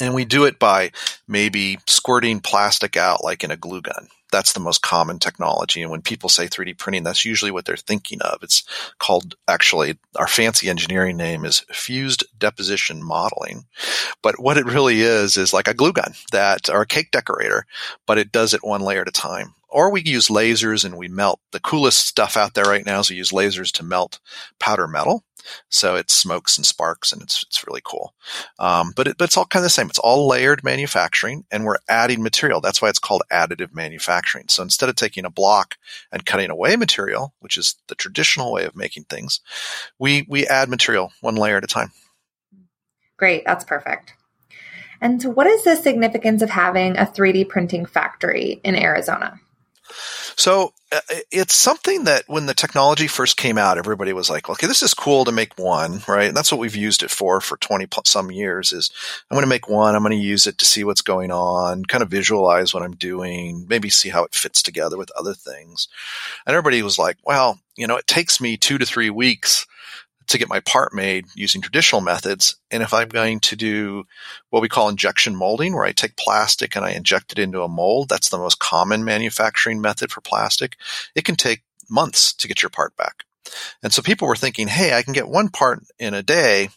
And 0.01 0.15
we 0.15 0.25
do 0.25 0.45
it 0.45 0.59
by 0.59 0.93
maybe 1.29 1.79
squirting 1.87 2.41
plastic 2.41 2.97
out 2.97 3.23
like 3.23 3.45
in 3.45 3.51
a 3.51 3.57
glue 3.57 3.83
gun 3.83 4.09
that's 4.31 4.53
the 4.53 4.61
most 4.61 4.83
common 4.83 5.19
technology. 5.19 5.83
And 5.83 5.91
when 5.91 6.03
people 6.03 6.29
say 6.29 6.47
3D 6.47 6.79
printing, 6.79 7.03
that's 7.03 7.25
usually 7.25 7.51
what 7.51 7.65
they're 7.65 7.77
thinking 7.77 8.21
of. 8.23 8.43
It's 8.43 8.63
called 8.99 9.35
actually 9.49 9.99
our 10.17 10.27
fancy 10.27 10.69
engineering 10.69 11.17
name 11.17 11.45
is 11.45 11.61
fused 11.71 12.25
deposition 12.39 13.03
modeling. 13.03 13.67
But 14.23 14.41
what 14.41 14.57
it 14.57 14.67
really 14.67 15.03
is 15.03 15.37
is 15.37 15.53
like 15.53 15.69
a 15.69 15.75
glue 15.75 15.93
gun 15.93 16.15
that 16.33 16.69
or 16.71 16.83
a 16.83 16.87
cake 16.87 17.11
decorator, 17.11 17.67
but 18.07 18.19
it 18.19 18.33
does 18.33 18.55
it 18.55 18.65
one 18.65 18.81
layer 18.81 19.03
at 19.03 19.09
a 19.09 19.13
time. 19.13 19.55
Or 19.69 19.91
we 19.91 20.03
use 20.03 20.29
lasers 20.29 20.85
and 20.85 20.97
we 20.97 21.07
melt 21.07 21.39
the 21.53 21.61
coolest 21.61 22.05
stuff 22.05 22.37
out 22.37 22.55
there 22.55 22.65
right 22.65 22.85
now 22.85 23.01
is 23.01 23.11
we 23.11 23.17
use 23.17 23.31
lasers 23.31 23.71
to 23.73 23.85
melt 23.85 24.19
powder 24.59 24.89
metal. 24.89 25.23
So 25.69 25.97
it 25.97 26.11
smokes 26.11 26.57
and 26.57 26.67
sparks, 26.67 27.13
and 27.13 27.23
it's 27.23 27.43
it's 27.45 27.67
really 27.67 27.83
cool. 27.85 28.15
Um, 28.59 28.93
but 28.97 29.09
it, 29.09 29.19
but 29.19 29.25
it's 29.25 29.37
all 29.37 29.47
kind 29.47 29.63
of 29.63 29.65
the 29.65 29.71
same. 29.71 29.89
It's 29.89 29.99
all 29.99 30.29
layered 30.29 30.65
manufacturing, 30.65 31.45
and 31.51 31.65
we're 31.65 31.79
adding 31.89 32.23
material. 32.23 32.61
That's 32.61 32.81
why 32.81 32.89
it's 32.89 32.99
called 32.99 33.23
additive 33.33 33.75
manufacturing. 33.75 34.47
So 34.49 34.63
instead 34.63 34.89
of 34.89 34.97
taking 34.97 35.25
a 35.25 35.31
block 35.31 35.77
and 36.13 36.27
cutting 36.27 36.51
away 36.51 36.77
material, 36.77 37.35
which 37.41 37.57
is 37.57 37.77
the 37.89 37.95
traditional 37.95 38.53
way 38.53 38.65
of 38.65 38.77
making 38.77 39.05
things, 39.05 39.41
we 39.99 40.27
we 40.29 40.47
add 40.47 40.69
material 40.69 41.13
one 41.21 41.37
layer 41.37 41.57
at 41.57 41.65
a 41.65 41.69
time. 41.69 41.93
Great, 43.17 43.45
that's 43.45 43.65
perfect. 43.65 44.15
And 45.01 45.21
so 45.21 45.31
what 45.31 45.47
is 45.47 45.65
the 45.65 45.77
significance 45.77 46.43
of 46.43 46.51
having 46.51 46.97
a 46.97 47.07
3D 47.07 47.49
printing 47.49 47.87
factory 47.87 48.61
in 48.65 48.77
Arizona? 48.77 49.41
So 50.37 50.73
uh, 50.93 51.01
it's 51.31 51.55
something 51.55 52.05
that 52.05 52.25
when 52.27 52.47
the 52.47 52.55
technology 52.55 53.07
first 53.07 53.37
came 53.37 53.59
out, 53.59 53.79
everybody 53.79 54.13
was 54.13 54.29
like, 54.29 54.49
okay, 54.49 54.67
this 54.67 54.83
is 54.83 54.95
cool 54.95 55.25
to 55.25 55.33
make 55.33 55.59
one, 55.59 56.03
right? 56.09 56.29
And 56.29 56.37
that's 56.37 56.51
what 56.51 56.61
we've 56.61 56.75
used 56.75 57.03
it 57.03 57.11
for 57.11 57.41
for 57.41 57.57
20 57.57 57.87
some 58.05 58.31
years 58.31 58.73
is 58.73 58.91
I'm 59.31 59.37
going 59.37 59.45
to 59.45 59.49
make 59.49 59.69
one. 59.69 59.95
I'm 59.95 60.03
going 60.03 60.11
to 60.11 60.17
use 60.17 60.47
it 60.47 60.59
to 60.59 60.65
see 60.65 60.83
what's 60.83 61.03
going 61.03 61.31
on, 61.31 61.85
kind 61.85 62.03
of 62.03 62.11
visualize 62.11 62.75
what 62.75 62.83
I'm 62.83 62.97
doing, 62.97 63.67
maybe 63.69 63.91
see 63.91 64.09
how 64.09 64.25
it 64.25 64.35
fits 64.35 64.63
together 64.63 64.97
with 64.97 65.11
other 65.17 65.35
things. 65.35 65.89
And 66.47 66.55
everybody 66.55 66.83
was 66.83 66.99
like, 66.99 67.19
well, 67.25 67.61
you 67.77 67.87
know, 67.87 67.97
it 67.97 68.07
takes 68.07 68.41
me 68.41 68.57
two 68.57 68.79
to 68.79 68.87
three 68.87 69.11
weeks 69.11 69.67
to 70.31 70.39
get 70.39 70.49
my 70.49 70.61
part 70.61 70.95
made 70.95 71.27
using 71.35 71.61
traditional 71.61 72.01
methods. 72.01 72.57
And 72.71 72.83
if 72.83 72.95
I'm 72.95 73.09
going 73.09 73.41
to 73.41 73.57
do 73.57 74.05
what 74.51 74.63
we 74.63 74.69
call 74.69 74.89
injection 74.89 75.35
molding, 75.35 75.75
where 75.75 75.85
I 75.85 75.93
take 75.93 76.17
plastic 76.17 76.77
and 76.77 76.85
I 76.85 76.93
inject 76.93 77.33
it 77.33 77.39
into 77.39 77.63
a 77.63 77.69
mold, 77.69 78.09
that's 78.09 78.31
the 78.31 78.39
most 78.39 78.59
common 78.59 79.05
manufacturing 79.05 79.81
method 79.81 80.13
for 80.13 80.21
plastic. 80.21 80.77
It 81.15 81.25
can 81.25 81.37
take 81.37 81.63
months 81.89 82.33
to 82.35 82.49
get 82.49 82.63
your 82.63 82.71
part 82.71 82.97
back. 82.97 83.25
And 83.83 83.93
so 83.93 84.03
people 84.03 84.29
were 84.29 84.37
thinking, 84.37 84.69
hey, 84.69 84.97
I 84.97 85.03
can 85.03 85.13
get 85.13 85.29
one 85.29 85.49
part 85.49 85.81
in 85.99 86.15
a 86.15 86.23
day. 86.23 86.69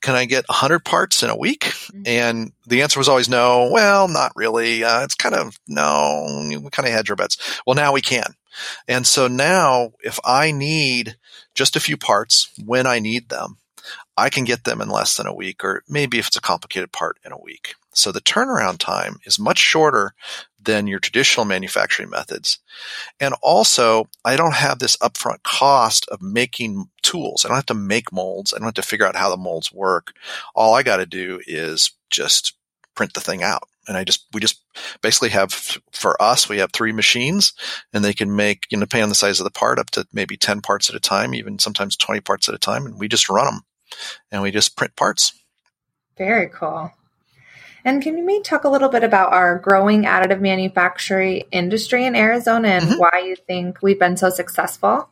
Can 0.00 0.14
I 0.14 0.24
get 0.24 0.48
100 0.48 0.84
parts 0.84 1.22
in 1.22 1.28
a 1.28 1.36
week? 1.36 1.64
Mm-hmm. 1.64 2.02
And 2.06 2.52
the 2.66 2.82
answer 2.82 2.98
was 2.98 3.08
always 3.08 3.28
no. 3.28 3.68
Well, 3.70 4.08
not 4.08 4.32
really. 4.34 4.82
Uh, 4.84 5.04
it's 5.04 5.14
kind 5.14 5.34
of 5.34 5.58
no. 5.68 6.46
We 6.48 6.70
kind 6.70 6.88
of 6.88 6.94
had 6.94 7.08
your 7.08 7.16
bets. 7.16 7.60
Well, 7.66 7.76
now 7.76 7.92
we 7.92 8.00
can. 8.00 8.34
And 8.88 9.06
so 9.06 9.26
now 9.26 9.92
if 10.02 10.18
I 10.24 10.52
need 10.52 11.16
just 11.54 11.76
a 11.76 11.80
few 11.80 11.96
parts 11.96 12.50
when 12.64 12.86
I 12.86 12.98
need 12.98 13.28
them, 13.28 13.58
I 14.16 14.30
can 14.30 14.44
get 14.44 14.64
them 14.64 14.80
in 14.80 14.88
less 14.88 15.16
than 15.16 15.26
a 15.26 15.34
week, 15.34 15.64
or 15.64 15.82
maybe 15.88 16.18
if 16.18 16.28
it's 16.28 16.36
a 16.36 16.40
complicated 16.40 16.92
part, 16.92 17.18
in 17.24 17.32
a 17.32 17.38
week. 17.38 17.74
So 17.92 18.12
the 18.12 18.20
turnaround 18.20 18.78
time 18.78 19.18
is 19.24 19.38
much 19.38 19.58
shorter 19.58 20.14
than 20.60 20.86
your 20.86 20.98
traditional 20.98 21.44
manufacturing 21.44 22.10
methods. 22.10 22.58
And 23.20 23.34
also, 23.42 24.08
I 24.24 24.36
don't 24.36 24.54
have 24.54 24.78
this 24.78 24.96
upfront 24.96 25.42
cost 25.42 26.08
of 26.08 26.22
making 26.22 26.86
tools. 27.02 27.44
I 27.44 27.48
don't 27.48 27.56
have 27.56 27.66
to 27.66 27.74
make 27.74 28.12
molds. 28.12 28.52
I 28.52 28.58
don't 28.58 28.66
have 28.66 28.74
to 28.74 28.82
figure 28.82 29.06
out 29.06 29.16
how 29.16 29.30
the 29.30 29.36
molds 29.36 29.72
work. 29.72 30.14
All 30.54 30.74
I 30.74 30.82
got 30.82 30.96
to 30.96 31.06
do 31.06 31.40
is 31.46 31.92
just 32.10 32.54
print 32.94 33.14
the 33.14 33.20
thing 33.20 33.42
out. 33.42 33.68
And 33.86 33.96
I 33.96 34.04
just, 34.04 34.26
we 34.32 34.40
just 34.40 34.62
basically 35.02 35.30
have, 35.30 35.52
for 35.92 36.20
us, 36.20 36.48
we 36.48 36.58
have 36.58 36.72
three 36.72 36.92
machines 36.92 37.52
and 37.92 38.04
they 38.04 38.14
can 38.14 38.34
make, 38.34 38.66
you 38.70 38.78
know, 38.78 38.84
depending 38.84 39.04
on 39.04 39.08
the 39.08 39.14
size 39.14 39.40
of 39.40 39.44
the 39.44 39.50
part, 39.50 39.78
up 39.78 39.90
to 39.90 40.06
maybe 40.12 40.36
10 40.36 40.60
parts 40.60 40.88
at 40.88 40.96
a 40.96 41.00
time, 41.00 41.34
even 41.34 41.58
sometimes 41.58 41.96
20 41.96 42.20
parts 42.20 42.48
at 42.48 42.54
a 42.54 42.58
time. 42.58 42.86
And 42.86 42.98
we 42.98 43.08
just 43.08 43.28
run 43.28 43.46
them 43.46 43.60
and 44.30 44.42
we 44.42 44.50
just 44.50 44.76
print 44.76 44.96
parts. 44.96 45.32
Very 46.16 46.48
cool. 46.48 46.92
And 47.84 48.02
can 48.02 48.16
you 48.16 48.24
maybe 48.24 48.42
talk 48.42 48.64
a 48.64 48.70
little 48.70 48.88
bit 48.88 49.04
about 49.04 49.32
our 49.32 49.58
growing 49.58 50.04
additive 50.04 50.40
manufacturing 50.40 51.42
industry 51.52 52.06
in 52.06 52.16
Arizona 52.16 52.68
and 52.68 52.84
mm-hmm. 52.84 52.98
why 52.98 53.22
you 53.26 53.36
think 53.36 53.82
we've 53.82 53.98
been 53.98 54.16
so 54.16 54.30
successful? 54.30 55.08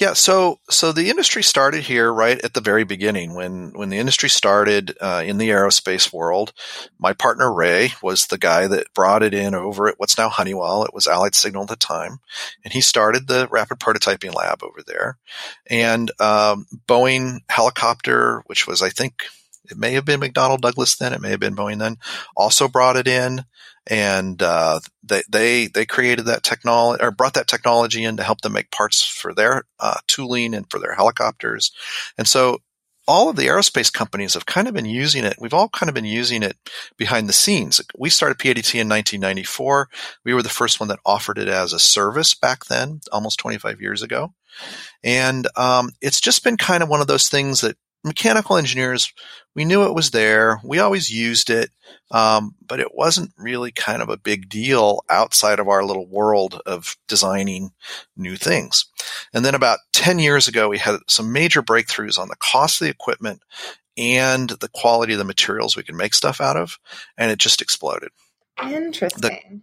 Yeah, 0.00 0.12
so 0.12 0.60
so 0.68 0.92
the 0.92 1.10
industry 1.10 1.42
started 1.42 1.84
here 1.84 2.12
right 2.12 2.42
at 2.44 2.54
the 2.54 2.60
very 2.60 2.84
beginning 2.84 3.34
when 3.34 3.72
when 3.74 3.88
the 3.88 3.98
industry 3.98 4.28
started 4.28 4.96
uh, 5.00 5.22
in 5.24 5.38
the 5.38 5.50
aerospace 5.50 6.12
world. 6.12 6.52
My 6.98 7.12
partner 7.12 7.52
Rey 7.52 7.92
was 8.02 8.26
the 8.26 8.38
guy 8.38 8.66
that 8.66 8.92
brought 8.94 9.22
it 9.22 9.34
in 9.34 9.54
over 9.54 9.88
at 9.88 9.98
what's 9.98 10.18
now 10.18 10.28
Honeywell. 10.28 10.84
It 10.84 10.94
was 10.94 11.06
Allied 11.06 11.34
Signal 11.34 11.62
at 11.62 11.68
the 11.68 11.76
time, 11.76 12.20
and 12.64 12.72
he 12.72 12.80
started 12.80 13.26
the 13.26 13.48
rapid 13.50 13.78
prototyping 13.78 14.34
lab 14.34 14.62
over 14.62 14.82
there. 14.86 15.18
And 15.68 16.10
um, 16.20 16.66
Boeing 16.86 17.40
helicopter, 17.48 18.42
which 18.46 18.66
was 18.66 18.82
I 18.82 18.90
think 18.90 19.24
it 19.70 19.76
may 19.76 19.92
have 19.92 20.04
been 20.04 20.20
McDonnell 20.20 20.60
Douglas 20.60 20.96
then. 20.96 21.12
It 21.12 21.20
may 21.20 21.30
have 21.30 21.40
been 21.40 21.56
Boeing 21.56 21.78
then. 21.78 21.96
Also 22.36 22.68
brought 22.68 22.96
it 22.96 23.08
in, 23.08 23.44
and 23.86 24.42
uh, 24.42 24.80
they 25.02 25.22
they 25.28 25.66
they 25.66 25.86
created 25.86 26.26
that 26.26 26.42
technology 26.42 27.02
or 27.02 27.10
brought 27.10 27.34
that 27.34 27.48
technology 27.48 28.04
in 28.04 28.16
to 28.16 28.22
help 28.22 28.40
them 28.40 28.52
make 28.52 28.70
parts 28.70 29.04
for 29.04 29.34
their 29.34 29.64
uh, 29.80 29.98
tooling 30.06 30.54
and 30.54 30.70
for 30.70 30.78
their 30.78 30.94
helicopters. 30.94 31.72
And 32.18 32.26
so 32.26 32.58
all 33.06 33.28
of 33.28 33.36
the 33.36 33.46
aerospace 33.46 33.92
companies 33.92 34.34
have 34.34 34.46
kind 34.46 34.66
of 34.66 34.74
been 34.74 34.86
using 34.86 35.24
it. 35.24 35.36
We've 35.38 35.54
all 35.54 35.68
kind 35.68 35.88
of 35.88 35.94
been 35.94 36.06
using 36.06 36.42
it 36.42 36.56
behind 36.96 37.28
the 37.28 37.34
scenes. 37.34 37.80
We 37.96 38.08
started 38.08 38.38
PADT 38.38 38.74
in 38.74 38.88
1994. 38.88 39.88
We 40.24 40.32
were 40.32 40.42
the 40.42 40.48
first 40.48 40.80
one 40.80 40.88
that 40.88 41.00
offered 41.04 41.38
it 41.38 41.48
as 41.48 41.72
a 41.72 41.78
service 41.78 42.34
back 42.34 42.64
then, 42.66 43.00
almost 43.12 43.38
25 43.38 43.80
years 43.80 44.02
ago. 44.02 44.32
And 45.02 45.46
um, 45.56 45.90
it's 46.00 46.20
just 46.20 46.44
been 46.44 46.56
kind 46.56 46.82
of 46.82 46.88
one 46.88 47.00
of 47.00 47.06
those 47.06 47.28
things 47.28 47.60
that 47.60 47.76
mechanical 48.04 48.56
engineers, 48.56 49.12
we 49.54 49.64
knew 49.64 49.84
it 49.84 49.94
was 49.94 50.10
there. 50.10 50.60
We 50.62 50.78
always 50.78 51.10
used 51.10 51.48
it, 51.50 51.70
um, 52.10 52.54
but 52.66 52.80
it 52.80 52.94
wasn't 52.94 53.32
really 53.38 53.72
kind 53.72 54.02
of 54.02 54.08
a 54.08 54.16
big 54.16 54.48
deal 54.48 55.04
outside 55.08 55.58
of 55.58 55.68
our 55.68 55.84
little 55.84 56.06
world 56.06 56.60
of 56.66 56.96
designing 57.08 57.72
new 58.16 58.36
things. 58.36 58.86
And 59.32 59.44
then 59.44 59.54
about 59.54 59.78
10 59.92 60.18
years 60.18 60.48
ago, 60.48 60.68
we 60.68 60.78
had 60.78 60.98
some 61.08 61.32
major 61.32 61.62
breakthroughs 61.62 62.18
on 62.18 62.28
the 62.28 62.36
cost 62.36 62.80
of 62.80 62.86
the 62.86 62.90
equipment 62.90 63.42
and 63.96 64.50
the 64.50 64.70
quality 64.74 65.12
of 65.12 65.18
the 65.18 65.24
materials 65.24 65.76
we 65.76 65.82
can 65.82 65.96
make 65.96 66.14
stuff 66.14 66.40
out 66.40 66.56
of, 66.56 66.78
and 67.16 67.30
it 67.30 67.38
just 67.38 67.62
exploded. 67.62 68.10
Interesting. 68.62 69.20
The, 69.20 69.60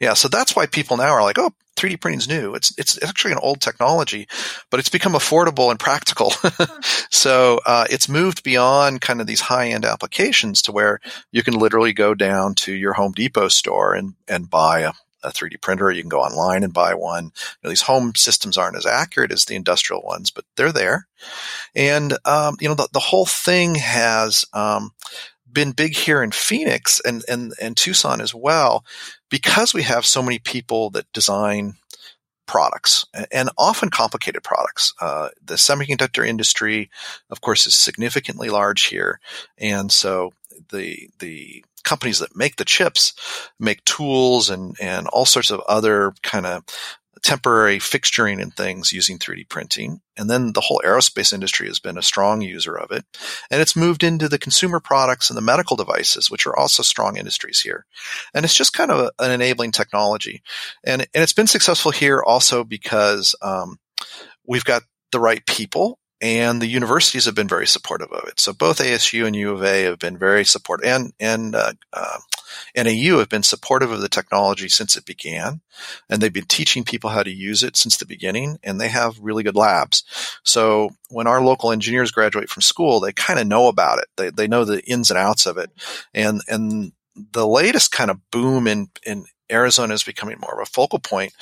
yeah, 0.00 0.14
so 0.14 0.28
that's 0.28 0.54
why 0.54 0.66
people 0.66 0.96
now 0.96 1.10
are 1.10 1.22
like, 1.22 1.38
"Oh, 1.38 1.52
3D 1.76 2.00
printing 2.00 2.20
is 2.20 2.28
new. 2.28 2.54
It's 2.54 2.72
it's 2.78 3.02
actually 3.02 3.32
an 3.32 3.38
old 3.42 3.60
technology, 3.60 4.28
but 4.70 4.78
it's 4.78 4.88
become 4.88 5.14
affordable 5.14 5.70
and 5.70 5.80
practical. 5.80 6.32
so 7.10 7.60
uh, 7.66 7.86
it's 7.90 8.08
moved 8.08 8.42
beyond 8.42 9.00
kind 9.00 9.20
of 9.20 9.26
these 9.26 9.40
high 9.40 9.68
end 9.68 9.84
applications 9.84 10.62
to 10.62 10.72
where 10.72 11.00
you 11.30 11.42
can 11.42 11.54
literally 11.54 11.92
go 11.92 12.14
down 12.14 12.54
to 12.56 12.72
your 12.72 12.92
Home 12.94 13.12
Depot 13.12 13.48
store 13.48 13.94
and 13.94 14.14
and 14.28 14.50
buy 14.50 14.80
a, 14.80 14.92
a 15.22 15.30
3D 15.30 15.60
printer. 15.60 15.90
You 15.90 16.02
can 16.02 16.10
go 16.10 16.20
online 16.20 16.62
and 16.62 16.74
buy 16.74 16.94
one. 16.94 17.24
You 17.24 17.30
know, 17.64 17.70
these 17.70 17.82
home 17.82 18.14
systems 18.14 18.58
aren't 18.58 18.76
as 18.76 18.86
accurate 18.86 19.32
as 19.32 19.46
the 19.46 19.56
industrial 19.56 20.02
ones, 20.02 20.30
but 20.30 20.44
they're 20.56 20.72
there. 20.72 21.06
And 21.74 22.16
um, 22.24 22.56
you 22.60 22.68
know 22.68 22.74
the 22.74 22.88
the 22.92 23.00
whole 23.00 23.26
thing 23.26 23.76
has. 23.76 24.44
Um, 24.52 24.92
been 25.52 25.72
big 25.72 25.94
here 25.94 26.22
in 26.22 26.30
Phoenix 26.30 26.98
and, 27.00 27.22
and, 27.28 27.52
and 27.60 27.76
Tucson 27.76 28.22
as 28.22 28.34
well, 28.34 28.86
because 29.32 29.72
we 29.72 29.82
have 29.82 30.04
so 30.04 30.22
many 30.22 30.38
people 30.38 30.90
that 30.90 31.10
design 31.14 31.74
products 32.46 33.06
and 33.32 33.48
often 33.56 33.88
complicated 33.88 34.42
products. 34.42 34.92
Uh, 35.00 35.30
the 35.42 35.54
semiconductor 35.54 36.26
industry, 36.26 36.90
of 37.30 37.40
course, 37.40 37.66
is 37.66 37.74
significantly 37.74 38.50
large 38.50 38.82
here. 38.84 39.20
And 39.56 39.90
so 39.90 40.34
the, 40.70 41.08
the 41.18 41.64
companies 41.82 42.18
that 42.18 42.36
make 42.36 42.56
the 42.56 42.66
chips 42.66 43.14
make 43.58 43.82
tools 43.86 44.50
and, 44.50 44.76
and 44.78 45.06
all 45.08 45.24
sorts 45.24 45.50
of 45.50 45.60
other 45.60 46.12
kind 46.22 46.44
of 46.44 46.62
temporary 47.22 47.78
fixturing 47.78 48.42
and 48.42 48.54
things 48.54 48.92
using 48.92 49.18
3D 49.18 49.48
printing. 49.48 50.00
And 50.16 50.28
then 50.28 50.52
the 50.52 50.60
whole 50.60 50.82
aerospace 50.84 51.32
industry 51.32 51.68
has 51.68 51.78
been 51.78 51.96
a 51.96 52.02
strong 52.02 52.42
user 52.42 52.76
of 52.76 52.90
it. 52.90 53.04
And 53.50 53.60
it's 53.60 53.76
moved 53.76 54.02
into 54.02 54.28
the 54.28 54.38
consumer 54.38 54.80
products 54.80 55.30
and 55.30 55.36
the 55.36 55.42
medical 55.42 55.76
devices, 55.76 56.30
which 56.30 56.46
are 56.46 56.56
also 56.56 56.82
strong 56.82 57.16
industries 57.16 57.60
here. 57.60 57.86
And 58.34 58.44
it's 58.44 58.56
just 58.56 58.72
kind 58.72 58.90
of 58.90 59.10
an 59.18 59.30
enabling 59.30 59.70
technology. 59.70 60.42
And, 60.84 61.02
and 61.02 61.22
it's 61.22 61.32
been 61.32 61.46
successful 61.46 61.92
here 61.92 62.22
also 62.22 62.64
because 62.64 63.34
um, 63.40 63.78
we've 64.46 64.64
got 64.64 64.82
the 65.12 65.20
right 65.20 65.46
people 65.46 65.98
and 66.22 66.62
the 66.62 66.68
universities 66.68 67.24
have 67.24 67.34
been 67.34 67.48
very 67.48 67.66
supportive 67.66 68.12
of 68.12 68.28
it. 68.28 68.38
So 68.38 68.52
both 68.52 68.78
ASU 68.78 69.26
and 69.26 69.34
U 69.34 69.52
of 69.52 69.62
A 69.64 69.82
have 69.82 69.98
been 69.98 70.16
very 70.16 70.44
supportive, 70.44 70.86
and 70.86 71.12
and 71.18 71.54
uh, 71.54 71.72
uh, 71.92 72.18
NAU 72.76 73.18
have 73.18 73.28
been 73.28 73.42
supportive 73.42 73.90
of 73.90 74.00
the 74.00 74.08
technology 74.08 74.68
since 74.68 74.96
it 74.96 75.04
began, 75.04 75.60
and 76.08 76.20
they've 76.20 76.32
been 76.32 76.44
teaching 76.44 76.84
people 76.84 77.10
how 77.10 77.22
to 77.22 77.30
use 77.30 77.62
it 77.62 77.76
since 77.76 77.96
the 77.96 78.06
beginning, 78.06 78.58
and 78.62 78.80
they 78.80 78.88
have 78.88 79.18
really 79.18 79.42
good 79.42 79.56
labs. 79.56 80.04
So 80.44 80.90
when 81.08 81.26
our 81.26 81.42
local 81.42 81.72
engineers 81.72 82.10
graduate 82.10 82.48
from 82.48 82.62
school, 82.62 83.00
they 83.00 83.12
kind 83.12 83.38
of 83.38 83.46
know 83.46 83.68
about 83.68 83.98
it. 83.98 84.06
They 84.16 84.30
they 84.30 84.48
know 84.48 84.64
the 84.64 84.82
ins 84.84 85.10
and 85.10 85.18
outs 85.18 85.46
of 85.46 85.58
it, 85.58 85.70
and 86.14 86.40
and 86.48 86.92
the 87.32 87.46
latest 87.46 87.92
kind 87.92 88.10
of 88.10 88.30
boom 88.30 88.66
in 88.66 88.88
in 89.04 89.26
Arizona 89.50 89.94
is 89.94 90.02
becoming 90.02 90.38
more 90.40 90.60
of 90.60 90.66
a 90.66 90.70
focal 90.70 90.98
point 90.98 91.32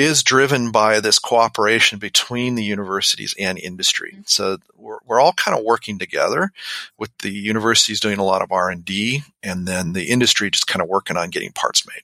is 0.00 0.22
driven 0.22 0.70
by 0.72 0.98
this 0.98 1.18
cooperation 1.18 1.98
between 1.98 2.54
the 2.54 2.64
universities 2.64 3.34
and 3.38 3.58
industry. 3.58 4.12
Mm-hmm. 4.12 4.22
So 4.24 4.56
we're, 4.76 4.98
we're 5.04 5.20
all 5.20 5.34
kind 5.34 5.56
of 5.56 5.62
working 5.62 5.98
together 5.98 6.52
with 6.96 7.16
the 7.18 7.30
universities 7.30 8.00
doing 8.00 8.18
a 8.18 8.24
lot 8.24 8.40
of 8.40 8.50
R&D 8.50 9.22
and 9.42 9.68
then 9.68 9.92
the 9.92 10.04
industry 10.04 10.50
just 10.50 10.66
kind 10.66 10.80
of 10.80 10.88
working 10.88 11.18
on 11.18 11.28
getting 11.28 11.52
parts 11.52 11.86
made. 11.86 12.02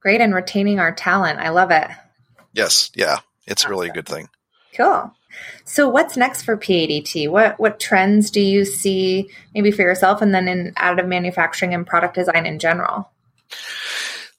Great. 0.00 0.20
And 0.20 0.32
retaining 0.32 0.78
our 0.78 0.92
talent. 0.92 1.40
I 1.40 1.48
love 1.48 1.72
it. 1.72 1.88
Yes. 2.52 2.92
Yeah. 2.94 3.18
It's 3.46 3.62
awesome. 3.62 3.70
really 3.70 3.88
a 3.88 3.92
good 3.92 4.06
thing. 4.06 4.28
Cool. 4.76 5.12
So 5.64 5.88
what's 5.88 6.16
next 6.16 6.42
for 6.42 6.56
PADT? 6.56 7.28
What 7.28 7.58
what 7.58 7.80
trends 7.80 8.30
do 8.30 8.40
you 8.40 8.64
see 8.64 9.30
maybe 9.54 9.70
for 9.70 9.82
yourself 9.82 10.22
and 10.22 10.34
then 10.34 10.46
in 10.46 10.74
additive 10.74 11.08
manufacturing 11.08 11.74
and 11.74 11.86
product 11.86 12.14
design 12.14 12.46
in 12.46 12.58
general? 12.58 13.10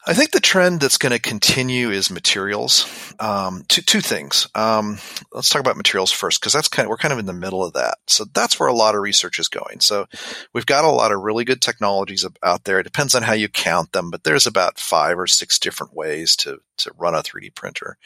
I 0.06 0.14
think 0.14 0.32
the 0.32 0.42
trend 0.42 0.82
that's 0.82 0.98
going 0.98 1.14
to 1.14 1.20
continue 1.20 1.90
is 1.90 2.12
materials. 2.12 3.14
Um, 3.20 3.64
two, 3.70 3.82
two 3.82 4.02
things. 4.02 4.48
Um, 4.54 4.98
let's 5.32 5.48
talk 5.48 5.62
about 5.62 5.78
materials 5.78 6.12
first 6.12 6.42
because 6.42 6.52
that's 6.52 6.68
kind 6.68 6.86
of, 6.86 6.90
we're 6.90 6.98
kind 6.98 7.14
of 7.14 7.20
in 7.20 7.26
the 7.26 7.32
middle 7.32 7.64
of 7.64 7.74
that. 7.74 8.00
So 8.08 8.26
that's 8.34 8.60
where 8.60 8.68
a 8.68 8.74
lot 8.74 8.96
of 8.96 9.02
research 9.02 9.40
is 9.40 9.48
going. 9.48 9.80
So 9.80 10.08
we've 10.54 10.66
got 10.66 10.84
a 10.84 10.90
lot 10.90 11.14
of 11.14 11.22
really 11.22 11.46
good 11.46 11.62
technologies 11.62 12.26
out 12.44 12.66
there. 12.66 12.80
It 12.80 12.84
depends 12.84 13.16
on 13.16 13.24
how 13.24 13.34
you 13.34 13.48
count 13.48 13.94
them, 13.94 14.12
but 14.12 14.26
there's 14.26 14.46
about 14.46 14.78
five 14.78 15.18
or 15.18 15.28
six 15.28 15.58
different 15.58 15.94
ways 15.94 16.36
to, 16.38 16.60
to 16.80 16.92
run 16.98 17.16
a 17.16 17.20
3D 17.20 17.56
printer. 17.56 17.98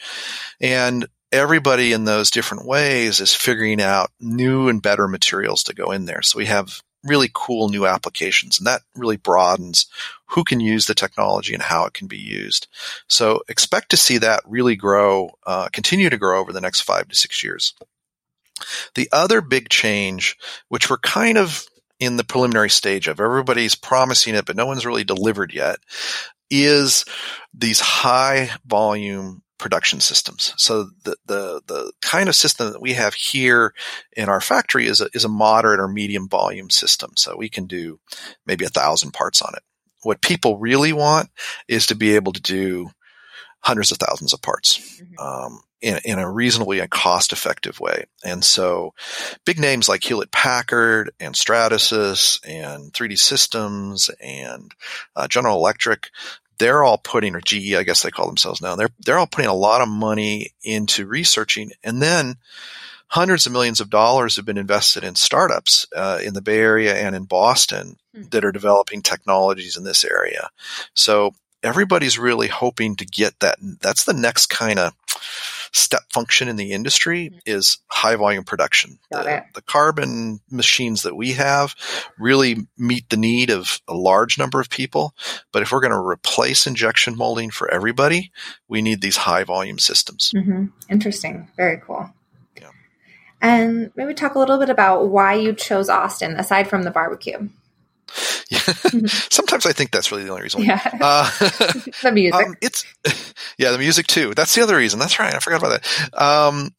And 0.60 1.08
everybody 1.32 1.92
in 1.92 2.04
those 2.04 2.30
different 2.30 2.64
ways 2.64 3.20
is 3.20 3.34
figuring 3.34 3.82
out 3.82 4.10
new 4.20 4.68
and 4.68 4.80
better 4.80 5.08
materials 5.08 5.64
to 5.64 5.74
go 5.74 5.90
in 5.90 6.04
there. 6.04 6.22
So 6.22 6.38
we 6.38 6.46
have 6.46 6.80
really 7.08 7.30
cool 7.32 7.68
new 7.68 7.86
applications 7.86 8.58
and 8.58 8.66
that 8.66 8.82
really 8.94 9.16
broadens 9.16 9.86
who 10.26 10.44
can 10.44 10.60
use 10.60 10.86
the 10.86 10.94
technology 10.94 11.54
and 11.54 11.62
how 11.62 11.84
it 11.86 11.94
can 11.94 12.06
be 12.06 12.18
used. 12.18 12.68
So 13.08 13.42
expect 13.48 13.90
to 13.90 13.96
see 13.96 14.18
that 14.18 14.42
really 14.46 14.76
grow, 14.76 15.30
uh, 15.46 15.68
continue 15.72 16.10
to 16.10 16.18
grow 16.18 16.40
over 16.40 16.52
the 16.52 16.60
next 16.60 16.82
five 16.82 17.08
to 17.08 17.16
six 17.16 17.42
years. 17.42 17.74
The 18.94 19.08
other 19.12 19.40
big 19.40 19.68
change, 19.68 20.36
which 20.68 20.90
we're 20.90 20.98
kind 20.98 21.38
of 21.38 21.66
in 22.00 22.16
the 22.16 22.24
preliminary 22.24 22.70
stage 22.70 23.08
of, 23.08 23.20
everybody's 23.20 23.74
promising 23.74 24.34
it, 24.34 24.46
but 24.46 24.56
no 24.56 24.66
one's 24.66 24.86
really 24.86 25.04
delivered 25.04 25.52
yet, 25.52 25.78
is 26.50 27.04
these 27.54 27.80
high 27.80 28.50
volume 28.66 29.42
production 29.58 30.00
systems. 30.00 30.54
So 30.56 30.90
the, 31.04 31.16
the, 31.26 31.62
the 31.66 31.92
kind 32.00 32.28
of 32.28 32.36
system 32.36 32.72
that 32.72 32.80
we 32.80 32.94
have 32.94 33.14
here 33.14 33.74
in 34.16 34.28
our 34.28 34.40
factory 34.40 34.86
is 34.86 35.00
a, 35.00 35.08
is 35.12 35.24
a 35.24 35.28
moderate 35.28 35.80
or 35.80 35.88
medium 35.88 36.28
volume 36.28 36.70
system. 36.70 37.12
So 37.16 37.36
we 37.36 37.48
can 37.48 37.66
do 37.66 37.98
maybe 38.46 38.64
a 38.64 38.70
thousand 38.70 39.12
parts 39.12 39.42
on 39.42 39.52
it. 39.54 39.62
What 40.02 40.22
people 40.22 40.58
really 40.58 40.92
want 40.92 41.30
is 41.66 41.86
to 41.88 41.96
be 41.96 42.14
able 42.14 42.32
to 42.32 42.40
do 42.40 42.90
hundreds 43.60 43.90
of 43.90 43.98
thousands 43.98 44.32
of 44.32 44.40
parts. 44.40 44.78
Mm-hmm. 44.78 45.18
Um, 45.18 45.60
in, 45.80 46.00
in, 46.04 46.18
a 46.18 46.28
reasonably 46.28 46.80
and 46.80 46.90
cost 46.90 47.32
effective 47.32 47.78
way. 47.78 48.04
And 48.24 48.44
so 48.44 48.94
big 49.44 49.60
names 49.60 49.88
like 49.88 50.02
Hewlett 50.02 50.32
Packard 50.32 51.12
and 51.20 51.36
Stratasys 51.36 52.40
and 52.44 52.92
3D 52.92 53.16
Systems 53.16 54.10
and 54.20 54.72
uh, 55.14 55.28
General 55.28 55.56
Electric, 55.56 56.10
they're 56.58 56.82
all 56.82 56.98
putting, 56.98 57.34
or 57.34 57.40
GE, 57.40 57.74
I 57.74 57.82
guess 57.82 58.02
they 58.02 58.10
call 58.10 58.26
themselves 58.26 58.60
now, 58.60 58.76
they're, 58.76 58.90
they're 59.00 59.18
all 59.18 59.26
putting 59.26 59.50
a 59.50 59.54
lot 59.54 59.80
of 59.80 59.88
money 59.88 60.52
into 60.62 61.06
researching 61.06 61.72
and 61.82 62.02
then 62.02 62.36
hundreds 63.08 63.46
of 63.46 63.52
millions 63.52 63.80
of 63.80 63.90
dollars 63.90 64.36
have 64.36 64.44
been 64.44 64.58
invested 64.58 65.02
in 65.02 65.14
startups 65.14 65.86
uh, 65.96 66.18
in 66.22 66.34
the 66.34 66.42
Bay 66.42 66.58
Area 66.58 66.94
and 66.94 67.16
in 67.16 67.24
Boston 67.24 67.96
hmm. 68.14 68.24
that 68.30 68.44
are 68.44 68.52
developing 68.52 69.02
technologies 69.02 69.76
in 69.76 69.84
this 69.84 70.04
area. 70.04 70.50
So 70.94 71.34
everybody's 71.62 72.18
really 72.18 72.48
hoping 72.48 72.96
to 72.96 73.06
get 73.06 73.40
that. 73.40 73.56
That's 73.80 74.04
the 74.04 74.12
next 74.12 74.46
kind 74.46 74.78
of 74.78 74.92
step 75.72 76.02
function 76.10 76.48
in 76.48 76.56
the 76.56 76.72
industry 76.72 77.28
hmm. 77.28 77.38
is 77.46 77.78
high 77.88 78.16
volume 78.16 78.44
production. 78.44 78.98
The, 79.10 79.44
the, 79.54 79.62
carbon 79.62 80.40
machines 80.50 81.02
that 81.02 81.16
we 81.16 81.32
have 81.32 81.74
really 82.18 82.68
meet 82.76 83.08
the 83.10 83.16
need 83.16 83.50
of 83.50 83.80
a 83.88 83.94
large 83.94 84.38
number 84.38 84.60
of 84.60 84.70
people. 84.70 85.14
But 85.52 85.62
if 85.62 85.72
we're 85.72 85.80
going 85.80 85.92
to 85.92 85.98
replace 85.98 86.66
injection 86.66 87.16
molding 87.16 87.50
for 87.50 87.70
everybody, 87.70 88.32
we 88.68 88.82
need 88.82 89.00
these 89.00 89.16
high 89.16 89.44
volume 89.44 89.78
systems. 89.78 90.32
Mm-hmm. 90.34 90.66
Interesting. 90.90 91.48
Very 91.56 91.80
cool. 91.84 92.10
And 93.40 93.92
maybe 93.94 94.14
talk 94.14 94.34
a 94.34 94.38
little 94.38 94.58
bit 94.58 94.70
about 94.70 95.08
why 95.08 95.34
you 95.34 95.52
chose 95.52 95.88
Austin 95.88 96.36
aside 96.36 96.68
from 96.68 96.82
the 96.82 96.90
barbecue. 96.90 97.48
Yeah. 98.50 98.60
Sometimes 99.30 99.66
I 99.66 99.72
think 99.72 99.90
that's 99.90 100.10
really 100.10 100.24
the 100.24 100.30
only 100.30 100.42
reason. 100.42 100.62
Yeah. 100.62 100.80
Uh, 101.00 101.30
the 102.02 102.12
music. 102.12 102.46
Um, 102.46 102.56
it's 102.62 102.84
yeah, 103.58 103.72
the 103.72 103.78
music 103.78 104.06
too. 104.06 104.32
That's 104.34 104.54
the 104.54 104.62
other 104.62 104.76
reason. 104.76 104.98
That's 104.98 105.18
right. 105.18 105.34
I 105.34 105.38
forgot 105.38 105.62
about 105.62 105.82
that. 105.82 106.22
Um, 106.22 106.74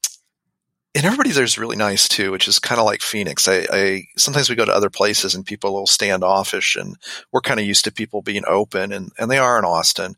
and 0.95 1.05
everybody 1.05 1.31
there's 1.31 1.59
really 1.59 1.75
nice 1.75 2.07
too, 2.07 2.31
which 2.31 2.47
is 2.47 2.57
kind 2.57 2.79
of 2.79 2.85
like 2.85 3.01
Phoenix. 3.01 3.47
I, 3.47 3.67
I, 3.71 4.03
sometimes 4.17 4.49
we 4.49 4.55
go 4.55 4.65
to 4.65 4.73
other 4.73 4.89
places 4.89 5.35
and 5.35 5.45
people 5.45 5.73
will 5.73 5.85
standoffish, 5.85 6.75
and 6.75 6.97
we're 7.31 7.41
kind 7.41 7.59
of 7.59 7.65
used 7.65 7.85
to 7.85 7.91
people 7.91 8.21
being 8.21 8.43
open, 8.47 8.91
and 8.91 9.11
and 9.19 9.29
they 9.29 9.37
are 9.37 9.59
in 9.59 9.65
Austin. 9.65 10.15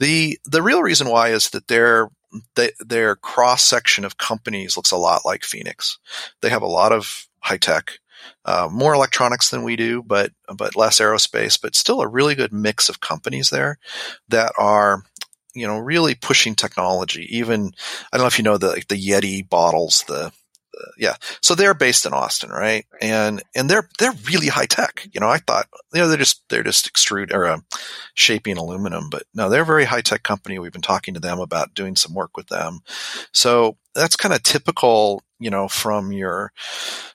the 0.00 0.38
The 0.44 0.62
real 0.62 0.82
reason 0.82 1.08
why 1.08 1.28
is 1.28 1.50
that 1.50 1.68
they're 1.68 2.10
they, 2.56 2.72
their 2.80 3.16
cross 3.16 3.62
section 3.62 4.04
of 4.04 4.18
companies 4.18 4.76
looks 4.76 4.90
a 4.90 4.96
lot 4.96 5.24
like 5.24 5.44
Phoenix. 5.44 5.98
They 6.42 6.50
have 6.50 6.62
a 6.62 6.66
lot 6.66 6.92
of 6.92 7.26
high 7.40 7.56
tech, 7.56 7.98
uh, 8.44 8.68
more 8.70 8.94
electronics 8.94 9.50
than 9.50 9.62
we 9.62 9.76
do, 9.76 10.02
but 10.02 10.32
but 10.54 10.76
less 10.76 11.00
aerospace, 11.00 11.60
but 11.60 11.74
still 11.74 12.00
a 12.00 12.08
really 12.08 12.34
good 12.34 12.52
mix 12.52 12.88
of 12.88 13.00
companies 13.00 13.50
there 13.50 13.78
that 14.28 14.52
are 14.58 15.02
you 15.54 15.66
know 15.66 15.78
really 15.78 16.14
pushing 16.14 16.54
technology. 16.54 17.26
Even 17.36 17.72
I 18.12 18.16
don't 18.16 18.24
know 18.24 18.28
if 18.28 18.38
you 18.38 18.44
know 18.44 18.58
the 18.58 18.68
like 18.68 18.88
the 18.88 18.96
Yeti 18.96 19.48
bottles, 19.48 20.04
the 20.08 20.32
yeah. 20.96 21.14
So 21.42 21.54
they're 21.54 21.74
based 21.74 22.06
in 22.06 22.12
Austin, 22.12 22.50
right? 22.50 22.86
And 23.00 23.42
and 23.54 23.68
they're 23.68 23.88
they're 23.98 24.14
really 24.26 24.48
high 24.48 24.66
tech. 24.66 25.06
You 25.12 25.20
know, 25.20 25.28
I 25.28 25.38
thought 25.38 25.66
you 25.92 26.00
know 26.00 26.08
they're 26.08 26.18
just 26.18 26.42
they're 26.48 26.62
just 26.62 26.92
extrude 26.92 27.32
or 27.32 27.46
uh, 27.46 27.58
shaping 28.14 28.56
aluminum, 28.56 29.10
but 29.10 29.24
no, 29.34 29.48
they're 29.48 29.62
a 29.62 29.66
very 29.66 29.84
high 29.84 30.00
tech 30.00 30.22
company. 30.22 30.58
We've 30.58 30.72
been 30.72 30.80
talking 30.82 31.14
to 31.14 31.20
them 31.20 31.40
about 31.40 31.74
doing 31.74 31.96
some 31.96 32.14
work 32.14 32.36
with 32.36 32.48
them. 32.48 32.80
So 33.32 33.76
that's 33.94 34.16
kind 34.16 34.34
of 34.34 34.42
typical, 34.42 35.22
you 35.38 35.50
know, 35.50 35.68
from 35.68 36.12
your 36.12 36.52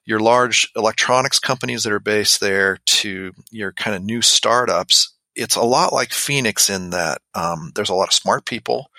your 0.06 0.20
large 0.20 0.72
electronics 0.76 1.40
companies 1.40 1.84
that 1.84 1.94
are 1.94 2.00
based 2.00 2.40
there 2.40 2.80
to 2.86 3.32
your 3.52 3.72
kind 3.72 3.96
of 3.96 4.04
new 4.04 4.22
startups. 4.22 5.14
It's 5.36 5.56
a 5.56 5.64
lot 5.64 5.94
like 5.94 6.14
Phoenix 6.14 6.70
in 6.70 6.92
that 6.92 7.20
um, 7.34 7.72
there's 7.76 7.90
a 7.90 7.96
lot 7.96 8.08
of 8.08 8.14
smart 8.14 8.46
people 8.46 8.92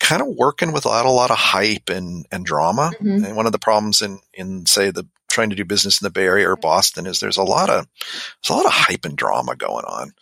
kind 0.00 0.22
of 0.22 0.28
working 0.28 0.72
without 0.72 1.06
a 1.06 1.10
lot 1.10 1.30
of 1.30 1.36
hype 1.36 1.90
and, 1.90 2.26
and 2.30 2.44
drama. 2.44 2.92
Mm-hmm. 3.00 3.24
And 3.24 3.36
one 3.36 3.46
of 3.46 3.52
the 3.52 3.58
problems 3.58 4.00
in, 4.00 4.20
in 4.32 4.64
say 4.66 4.90
the 4.90 5.06
trying 5.28 5.50
to 5.50 5.56
do 5.56 5.64
business 5.64 6.00
in 6.00 6.04
the 6.04 6.10
Bay 6.10 6.24
Area 6.24 6.48
or 6.48 6.56
Boston 6.56 7.06
is 7.06 7.20
there's 7.20 7.36
a 7.36 7.42
lot 7.42 7.70
of 7.70 7.86
there's 7.96 8.50
a 8.50 8.54
lot 8.54 8.66
of 8.66 8.72
hype 8.72 9.04
and 9.04 9.16
drama 9.16 9.54
going 9.56 9.84
on. 9.84 10.12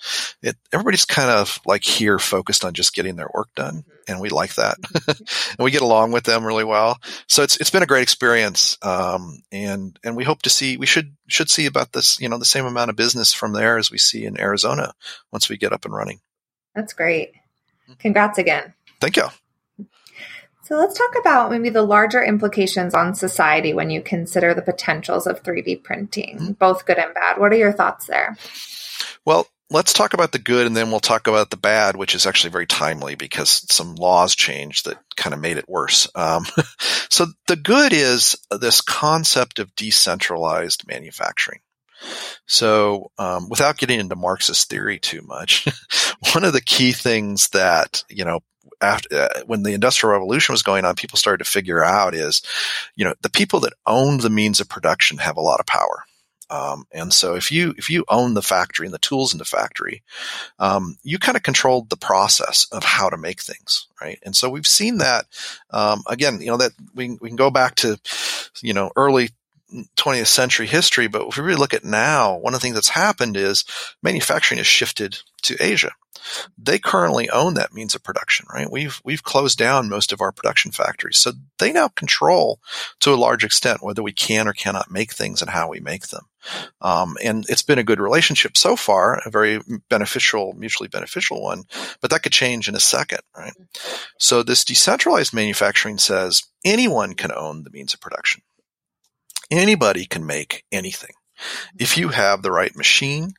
It 0.43 0.57
everybody's 0.73 1.05
kind 1.05 1.31
of 1.31 1.61
like 1.65 1.85
here 1.85 2.19
focused 2.19 2.65
on 2.65 2.75
just 2.75 2.95
getting 2.95 3.17
their 3.17 3.31
work 3.33 3.49
done, 3.55 3.85
and 4.09 4.21
we 4.21 4.29
like 4.29 4.55
that, 4.57 4.81
mm-hmm. 4.81 5.11
and 5.59 5.65
we 5.65 5.71
get 5.71 5.83
along 5.83 6.13
with 6.13 6.25
them 6.25 6.45
really 6.45 6.65
well. 6.65 6.99
So 7.29 7.43
it's 7.43 7.57
it's 7.59 7.71
been 7.71 7.83
a 7.83 7.87
great 7.87 8.03
experience, 8.03 8.77
um, 8.83 9.43
and 9.53 9.99
and 10.05 10.17
we 10.17 10.25
hope 10.25 10.43
to 10.43 10.51
see 10.51 10.77
we 10.77 10.87
should 10.87 11.17
should 11.29 11.51
see 11.51 11.67
about 11.67 11.93
this 11.93 12.21
you 12.21 12.29
know 12.29 12.39
the 12.39 12.45
same 12.45 12.67
amount 12.67 12.91
of 12.91 12.97
business 12.97 13.33
from 13.33 13.53
there 13.53 13.79
as 13.79 13.91
we 13.91 13.99
see 13.99 14.25
in 14.25 14.41
Arizona 14.41 14.93
once 15.33 15.49
we 15.49 15.57
get 15.57 15.73
up 15.73 15.85
and 15.85 15.95
running. 15.95 16.21
That's 16.75 16.93
great. 16.93 17.33
Mm-hmm. 17.85 17.95
Congrats 17.99 18.39
again. 18.39 18.75
Thank 19.01 19.17
you. 19.17 19.29
So 20.67 20.77
let's 20.77 20.99
talk 20.99 21.15
about 21.17 21.53
maybe 21.53 21.71
the 21.71 21.85
larger 21.85 22.21
implications 22.21 22.93
on 22.93 23.15
society 23.15 23.73
when 23.73 23.89
you 23.89 24.03
consider 24.03 24.53
the 24.53 24.63
potentials 24.63 25.29
of 25.29 25.45
3D 25.45 25.85
printing, 25.85 26.39
mm-hmm. 26.39 26.53
both 26.55 26.87
good 26.87 26.99
and 26.99 27.15
bad. 27.15 27.39
What 27.39 27.53
are 27.53 27.57
your 27.57 27.73
thoughts 27.73 28.07
there? 28.07 28.37
Well, 29.25 29.47
let's 29.71 29.93
talk 29.93 30.13
about 30.13 30.33
the 30.33 30.41
good 30.41 30.67
and 30.67 30.77
then 30.77 30.91
we'll 30.91 30.99
talk 30.99 31.29
about 31.29 31.51
the 31.51 31.57
bad, 31.57 31.95
which 31.95 32.17
is 32.17 32.27
actually 32.27 32.51
very 32.51 32.67
timely 32.67 33.15
because 33.15 33.65
some 33.73 33.95
laws 33.95 34.35
changed 34.35 34.87
that 34.87 34.99
kind 35.15 35.35
of 35.35 35.39
made 35.39 35.57
it 35.57 35.69
worse. 35.69 36.09
Um, 36.17 36.45
so 37.11 37.27
the 37.47 37.55
good 37.55 37.93
is 37.93 38.35
this 38.51 38.81
concept 38.81 39.61
of 39.61 39.73
decentralized 39.77 40.85
manufacturing. 40.89 41.61
So, 42.47 43.13
um, 43.19 43.49
without 43.49 43.79
getting 43.79 44.01
into 44.01 44.17
Marxist 44.17 44.69
theory 44.69 44.99
too 44.99 45.23
much, 45.23 45.67
one 46.35 46.45
of 46.45 46.53
the 46.53 46.61
key 46.61 46.93
things 46.93 47.49
that 47.51 48.05
you 48.11 48.25
know 48.25 48.41
after 48.81 49.23
uh, 49.23 49.41
when 49.47 49.63
the 49.63 49.73
industrial 49.73 50.13
revolution 50.13 50.53
was 50.53 50.63
going 50.63 50.85
on, 50.85 50.95
people 50.95 51.19
started 51.19 51.45
to 51.45 51.51
figure 51.51 51.85
out 51.85 52.15
is, 52.15 52.43
you 52.95 53.05
know, 53.05 53.15
the 53.23 53.31
people 53.31 53.61
that 53.61 53.73
own 53.87 54.19
the 54.19 54.31
means 54.31 54.61
of 54.61 54.69
production 54.69 55.19
have 55.19 55.37
a 55.37 55.43
lot 55.43 55.61
of 55.61 55.67
power. 55.67 56.05
Um, 56.49 56.87
and 56.93 57.13
so 57.13 57.35
if 57.35 57.51
you 57.51 57.75
if 57.77 57.91
you 57.91 58.05
own 58.09 58.35
the 58.35 58.43
factory 58.43 58.87
and 58.87 58.95
the 58.95 58.99
tools 58.99 59.33
in 59.33 59.39
the 59.39 59.45
factory, 59.45 60.03
um, 60.59 60.97
you 61.03 61.19
kind 61.19 61.37
of 61.37 61.43
controlled 61.43 61.91
the 61.91 61.97
process 61.97 62.67
of 62.71 62.85
how 62.85 63.09
to 63.09 63.17
make 63.17 63.41
things, 63.41 63.89
right? 64.01 64.19
And 64.23 64.37
so 64.37 64.49
we've 64.49 64.67
seen 64.67 64.99
that 64.99 65.27
um, 65.71 66.05
again. 66.07 66.41
You 66.41 66.49
know 66.49 66.57
that 66.59 66.73
we 66.95 67.19
we 67.21 67.29
can 67.29 67.37
go 67.37 67.51
back 67.51 67.75
to 67.77 67.99
you 68.63 68.75
know 68.75 68.93
early 68.95 69.31
20th 69.97 70.27
century 70.27 70.67
history, 70.67 71.09
but 71.09 71.27
if 71.29 71.37
we 71.37 71.43
really 71.43 71.59
look 71.59 71.75
at 71.75 71.85
now, 71.85 72.37
one 72.37 72.55
of 72.55 72.61
the 72.61 72.63
things 72.63 72.75
that's 72.75 72.91
happened 72.91 73.37
is 73.37 73.65
manufacturing 74.03 74.59
has 74.59 74.67
shifted 74.67 75.19
to 75.43 75.57
Asia. 75.61 75.93
They 76.59 76.79
currently 76.79 77.31
own 77.31 77.55
that 77.55 77.73
means 77.73 77.95
of 77.95 78.03
production, 78.03 78.47
right? 78.53 78.71
We've 78.71 79.01
we've 79.05 79.23
closed 79.23 79.59
down 79.59 79.89
most 79.89 80.13
of 80.13 80.21
our 80.21 80.33
production 80.33 80.73
factories, 80.73 81.19
so 81.19 81.33
they 81.59 81.73
now 81.73 81.89
control 81.89 82.61
to 83.01 83.13
a 83.13 83.17
large 83.17 83.45
extent 83.45 83.83
whether 83.83 84.03
we 84.03 84.13
can 84.13 84.49
or 84.49 84.53
cannot 84.53 84.91
make 84.91 85.13
things 85.13 85.41
and 85.41 85.51
how 85.51 85.69
we 85.69 85.79
make 85.79 86.09
them. 86.09 86.27
Um, 86.81 87.17
and 87.23 87.45
it's 87.49 87.63
been 87.63 87.79
a 87.79 87.85
good 87.85 88.01
relationship 88.01 88.57
so 88.57 88.77
far, 88.77 89.21
a 89.25 89.31
very 89.31 89.61
beneficial, 89.89 90.53
mutually 90.55 90.89
beneficial 90.89 91.43
one. 91.43 91.65
But 92.01 92.11
that 92.11 92.23
could 92.23 92.33
change 92.33 92.69
in 92.69 92.75
a 92.75 92.81
second, 92.81 93.21
right? 93.37 93.55
So 94.19 94.43
this 94.43 94.65
decentralized 94.65 95.35
manufacturing 95.35 95.99
says 95.99 96.45
anyone 96.65 97.15
can 97.15 97.33
own 97.33 97.63
the 97.65 97.71
means 97.71 97.95
of 97.95 98.01
production. 98.01 98.43
Anybody 99.51 100.07
can 100.07 100.27
make 100.27 100.65
anything 100.73 101.13
if 101.79 101.97
you 101.99 102.09
have 102.09 102.43
the 102.43 102.51
right 102.51 102.75
machine 102.77 103.35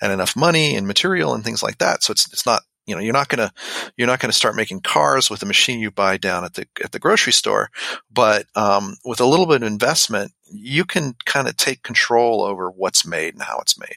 and 0.00 0.12
enough 0.12 0.36
money 0.36 0.74
and 0.74 0.86
material 0.86 1.34
and 1.34 1.44
things 1.44 1.62
like 1.62 1.78
that. 1.78 2.02
So 2.02 2.12
it's 2.12 2.32
it's 2.32 2.46
not 2.46 2.62
you 2.86 2.94
know 2.94 3.00
you're 3.00 3.12
not 3.12 3.28
gonna 3.28 3.52
you're 3.96 4.06
not 4.06 4.20
gonna 4.20 4.32
start 4.32 4.56
making 4.56 4.80
cars 4.80 5.30
with 5.30 5.42
a 5.42 5.46
machine 5.46 5.80
you 5.80 5.90
buy 5.90 6.16
down 6.16 6.44
at 6.44 6.54
the 6.54 6.66
at 6.82 6.92
the 6.92 6.98
grocery 6.98 7.32
store, 7.32 7.70
but 8.10 8.46
um, 8.54 8.96
with 9.04 9.20
a 9.20 9.26
little 9.26 9.46
bit 9.46 9.62
of 9.62 9.68
investment, 9.68 10.32
you 10.50 10.84
can 10.84 11.14
kind 11.24 11.48
of 11.48 11.56
take 11.56 11.82
control 11.82 12.42
over 12.42 12.70
what's 12.70 13.06
made 13.06 13.34
and 13.34 13.42
how 13.42 13.58
it's 13.58 13.78
made. 13.78 13.96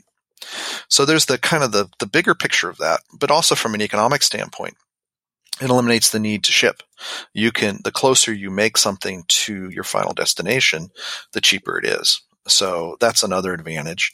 So 0.88 1.06
there's 1.06 1.26
the 1.26 1.38
kind 1.38 1.64
of 1.64 1.72
the 1.72 1.90
the 2.00 2.06
bigger 2.06 2.36
picture 2.36 2.70
of 2.70 2.78
that, 2.78 3.02
but 3.18 3.32
also 3.32 3.56
from 3.56 3.74
an 3.74 3.82
economic 3.82 4.22
standpoint 4.22 4.76
it 5.62 5.70
eliminates 5.70 6.10
the 6.10 6.20
need 6.20 6.44
to 6.44 6.52
ship. 6.52 6.84
You 7.34 7.52
can, 7.52 7.80
the 7.84 7.92
closer 7.92 8.34
you 8.34 8.50
make 8.50 8.78
something 8.78 9.24
to 9.28 9.70
your 9.70 9.84
final 9.84 10.14
destination, 10.14 10.90
the 11.34 11.42
cheaper 11.42 11.78
it 11.78 11.86
is. 11.86 12.22
So 12.48 12.98
that's 13.00 13.24
another 13.24 13.54
advantage. 13.54 14.14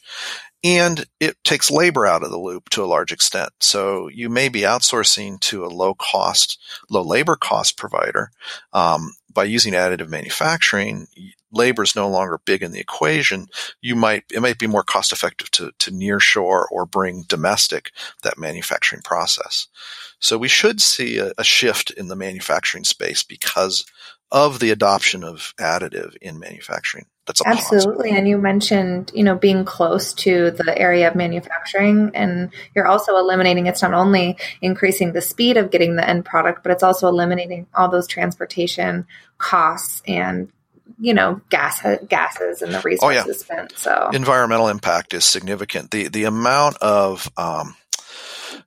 And 0.63 1.05
it 1.19 1.43
takes 1.43 1.71
labor 1.71 2.05
out 2.05 2.23
of 2.23 2.29
the 2.29 2.37
loop 2.37 2.69
to 2.69 2.83
a 2.83 2.85
large 2.85 3.11
extent. 3.11 3.49
So 3.59 4.07
you 4.09 4.29
may 4.29 4.47
be 4.47 4.61
outsourcing 4.61 5.39
to 5.41 5.65
a 5.65 5.67
low 5.67 5.95
cost, 5.95 6.59
low 6.89 7.01
labor 7.01 7.35
cost 7.35 7.77
provider. 7.77 8.31
Um, 8.71 9.11
by 9.33 9.45
using 9.45 9.73
additive 9.73 10.09
manufacturing, 10.09 11.07
labor 11.51 11.83
is 11.83 11.95
no 11.95 12.09
longer 12.09 12.39
big 12.45 12.63
in 12.63 12.71
the 12.71 12.79
equation. 12.79 13.47
You 13.81 13.95
might, 13.95 14.23
it 14.31 14.41
might 14.41 14.59
be 14.59 14.67
more 14.67 14.83
cost 14.83 15.11
effective 15.11 15.51
to, 15.51 15.71
to 15.79 15.91
near 15.91 16.19
shore 16.19 16.67
or 16.71 16.85
bring 16.85 17.23
domestic 17.23 17.91
that 18.23 18.37
manufacturing 18.37 19.01
process. 19.01 19.67
So 20.19 20.37
we 20.37 20.47
should 20.47 20.81
see 20.81 21.17
a, 21.17 21.33
a 21.37 21.43
shift 21.43 21.91
in 21.91 22.07
the 22.07 22.15
manufacturing 22.15 22.83
space 22.83 23.23
because 23.23 23.85
of 24.31 24.59
the 24.59 24.71
adoption 24.71 25.23
of 25.23 25.53
additive 25.59 26.15
in 26.21 26.39
manufacturing. 26.39 27.05
That's 27.27 27.41
absolutely. 27.45 28.11
And 28.11 28.27
you 28.27 28.37
mentioned 28.37 29.11
you 29.13 29.23
know 29.23 29.35
being 29.35 29.63
close 29.63 30.13
to 30.15 30.51
the 30.51 30.77
area 30.77 31.07
of 31.07 31.15
manufacturing, 31.15 32.11
and 32.13 32.51
you're 32.75 32.87
also 32.87 33.17
eliminating. 33.17 33.67
It's 33.67 33.81
not 33.81 33.93
only 33.93 34.37
increasing 34.61 35.13
the 35.13 35.21
speed 35.21 35.57
of 35.57 35.71
getting 35.71 35.95
the 35.95 36.07
end 36.07 36.25
product, 36.25 36.63
but 36.63 36.71
it's 36.71 36.83
also 36.83 37.07
eliminating 37.07 37.67
all 37.75 37.89
those 37.89 38.07
transportation 38.07 39.05
costs 39.37 40.01
and 40.07 40.51
you 40.99 41.13
know 41.13 41.41
gas 41.49 41.85
gases 42.07 42.61
and 42.61 42.73
the 42.73 42.79
resources 42.81 43.23
oh, 43.23 43.29
yeah. 43.29 43.33
spent. 43.33 43.77
So 43.77 44.09
environmental 44.13 44.67
impact 44.67 45.13
is 45.13 45.25
significant. 45.25 45.91
The 45.91 46.07
the 46.07 46.23
amount 46.23 46.77
of 46.77 47.29
um, 47.37 47.75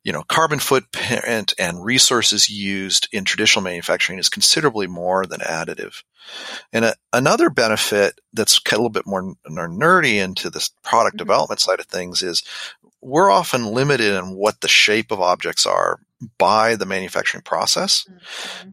you 0.05 0.13
know, 0.13 0.23
carbon 0.23 0.59
footprint 0.59 1.55
and 1.59 1.83
resources 1.83 2.49
used 2.49 3.09
in 3.11 3.25
traditional 3.25 3.63
manufacturing 3.63 4.19
is 4.19 4.29
considerably 4.29 4.87
more 4.87 5.25
than 5.25 5.41
additive. 5.41 6.03
And 6.73 6.85
a, 6.85 6.95
another 7.13 7.49
benefit 7.49 8.21
that's 8.33 8.59
a 8.59 8.71
little 8.71 8.91
bit 8.91 9.07
more 9.07 9.35
nerdy 9.49 10.23
into 10.23 10.51
this 10.51 10.71
product 10.83 11.17
mm-hmm. 11.17 11.25
development 11.25 11.61
side 11.61 11.81
of 11.81 11.87
things 11.87 12.23
is 12.23 12.43
we're 13.01 13.31
often 13.31 13.67
limited 13.67 14.15
in 14.15 14.35
what 14.35 14.61
the 14.61 14.69
shape 14.69 15.11
of 15.11 15.21
objects 15.21 15.67
are 15.67 15.99
by 16.39 16.77
the 16.77 16.87
manufacturing 16.87 17.43
process. 17.43 18.07
Mm-hmm. 18.09 18.71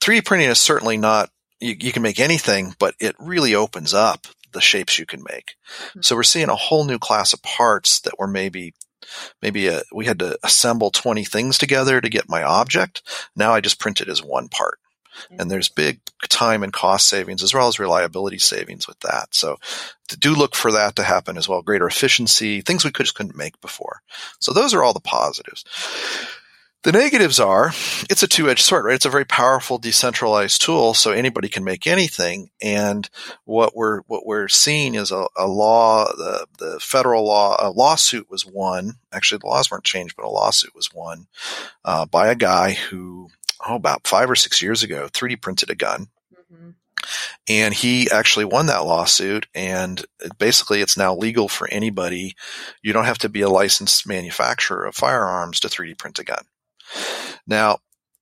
3D 0.00 0.24
printing 0.24 0.48
is 0.48 0.58
certainly 0.58 0.96
not, 0.96 1.30
you, 1.60 1.76
you, 1.78 1.92
can 1.92 2.02
make 2.02 2.20
anything, 2.20 2.74
but 2.78 2.94
it 2.98 3.14
really 3.18 3.54
opens 3.54 3.92
up 3.92 4.26
the 4.52 4.60
shapes 4.60 4.98
you 4.98 5.06
can 5.06 5.22
make. 5.22 5.56
Mm-hmm. 5.90 6.00
So 6.02 6.16
we're 6.16 6.22
seeing 6.22 6.48
a 6.48 6.56
whole 6.56 6.84
new 6.84 6.98
class 6.98 7.32
of 7.32 7.42
parts 7.42 8.00
that 8.00 8.18
were 8.18 8.26
maybe 8.26 8.74
maybe 9.42 9.66
a, 9.68 9.78
uh, 9.78 9.82
we 9.92 10.06
had 10.06 10.18
to 10.20 10.38
assemble 10.42 10.90
20 10.90 11.24
things 11.24 11.58
together 11.58 12.00
to 12.00 12.08
get 12.08 12.28
my 12.28 12.42
object. 12.42 13.02
Now 13.34 13.52
I 13.52 13.60
just 13.60 13.80
print 13.80 14.00
it 14.00 14.08
as 14.08 14.22
one 14.22 14.48
part. 14.48 14.78
And 15.38 15.50
there's 15.50 15.68
big 15.70 16.00
time 16.28 16.62
and 16.62 16.72
cost 16.72 17.08
savings 17.08 17.42
as 17.42 17.54
well 17.54 17.68
as 17.68 17.78
reliability 17.78 18.38
savings 18.38 18.86
with 18.86 19.00
that. 19.00 19.34
So 19.34 19.56
do 20.18 20.34
look 20.34 20.54
for 20.54 20.72
that 20.72 20.96
to 20.96 21.02
happen 21.02 21.36
as 21.38 21.48
well. 21.48 21.62
Greater 21.62 21.86
efficiency, 21.86 22.60
things 22.60 22.84
we 22.84 22.90
just 22.90 23.14
couldn't 23.14 23.36
make 23.36 23.60
before. 23.60 24.02
So 24.40 24.52
those 24.52 24.74
are 24.74 24.82
all 24.82 24.92
the 24.92 25.00
positives. 25.00 25.64
The 26.86 26.92
negatives 26.92 27.40
are 27.40 27.72
it's 28.08 28.22
a 28.22 28.28
two 28.28 28.48
edged 28.48 28.62
sword, 28.62 28.84
right? 28.84 28.94
It's 28.94 29.04
a 29.04 29.10
very 29.10 29.24
powerful 29.24 29.76
decentralized 29.76 30.62
tool, 30.62 30.94
so 30.94 31.10
anybody 31.10 31.48
can 31.48 31.64
make 31.64 31.84
anything. 31.84 32.50
And 32.62 33.10
what 33.44 33.74
we're 33.74 34.02
what 34.02 34.24
we're 34.24 34.46
seeing 34.46 34.94
is 34.94 35.10
a, 35.10 35.26
a 35.36 35.48
law, 35.48 36.06
the 36.16 36.46
the 36.58 36.78
federal 36.78 37.24
law, 37.24 37.56
a 37.58 37.70
lawsuit 37.70 38.30
was 38.30 38.46
won. 38.46 38.98
Actually, 39.12 39.38
the 39.38 39.48
laws 39.48 39.68
weren't 39.68 39.82
changed, 39.82 40.14
but 40.14 40.26
a 40.26 40.28
lawsuit 40.28 40.76
was 40.76 40.94
won 40.94 41.26
uh, 41.84 42.06
by 42.06 42.28
a 42.28 42.36
guy 42.36 42.74
who, 42.74 43.30
oh, 43.66 43.74
about 43.74 44.06
five 44.06 44.30
or 44.30 44.36
six 44.36 44.62
years 44.62 44.84
ago, 44.84 45.08
3D 45.08 45.42
printed 45.42 45.70
a 45.70 45.74
gun. 45.74 46.06
Mm-hmm. 46.52 46.70
And 47.48 47.74
he 47.74 48.08
actually 48.12 48.44
won 48.44 48.66
that 48.66 48.84
lawsuit, 48.84 49.48
and 49.56 50.06
basically, 50.38 50.82
it's 50.82 50.96
now 50.96 51.16
legal 51.16 51.48
for 51.48 51.68
anybody. 51.68 52.36
You 52.80 52.92
don't 52.92 53.06
have 53.06 53.18
to 53.18 53.28
be 53.28 53.40
a 53.40 53.48
licensed 53.48 54.06
manufacturer 54.06 54.84
of 54.84 54.94
firearms 54.94 55.58
to 55.58 55.68
3D 55.68 55.98
print 55.98 56.20
a 56.20 56.24
gun. 56.24 56.44
Now, 57.46 57.78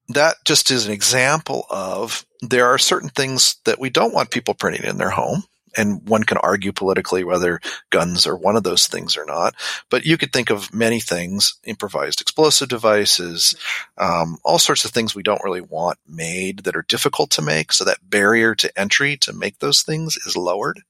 that 0.09 0.37
just 0.45 0.71
is 0.71 0.87
an 0.87 0.93
example 0.93 1.67
of 1.71 2.25
there 2.41 2.67
are 2.67 2.79
certain 2.79 3.09
things 3.09 3.57
that 3.65 3.79
we 3.79 3.91
don't 3.91 4.15
want 4.15 4.31
people 4.31 4.55
printing 4.55 4.85
in 4.85 4.99
their 4.99 5.11
home. 5.11 5.45
And 5.77 6.09
one 6.09 6.25
can 6.25 6.39
argue 6.39 6.73
politically 6.73 7.25
whether 7.25 7.61
guns 7.91 8.27
are 8.27 8.37
one 8.37 8.57
of 8.57 8.63
those 8.63 8.87
things 8.87 9.17
or 9.17 9.25
not. 9.25 9.55
But 9.91 10.05
you 10.05 10.17
could 10.17 10.33
think 10.33 10.51
of 10.51 10.73
many 10.73 11.01
things, 11.01 11.59
improvised 11.65 12.21
explosive 12.21 12.69
devices, 12.69 13.55
um, 13.99 14.39
all 14.45 14.59
sorts 14.59 14.85
of 14.85 14.91
things 14.91 15.15
we 15.15 15.23
don't 15.23 15.45
really 15.45 15.61
want 15.61 15.99
made 16.07 16.61
that 16.61 16.77
are 16.77 16.85
difficult 16.89 17.31
to 17.33 17.43
make. 17.43 17.73
So 17.73 17.85
that 17.85 17.99
barrier 18.09 18.55
to 18.57 18.79
entry 18.79 19.17
to 19.19 19.33
make 19.33 19.59
those 19.59 19.83
things 19.83 20.17
is 20.27 20.37
lowered. 20.37 20.81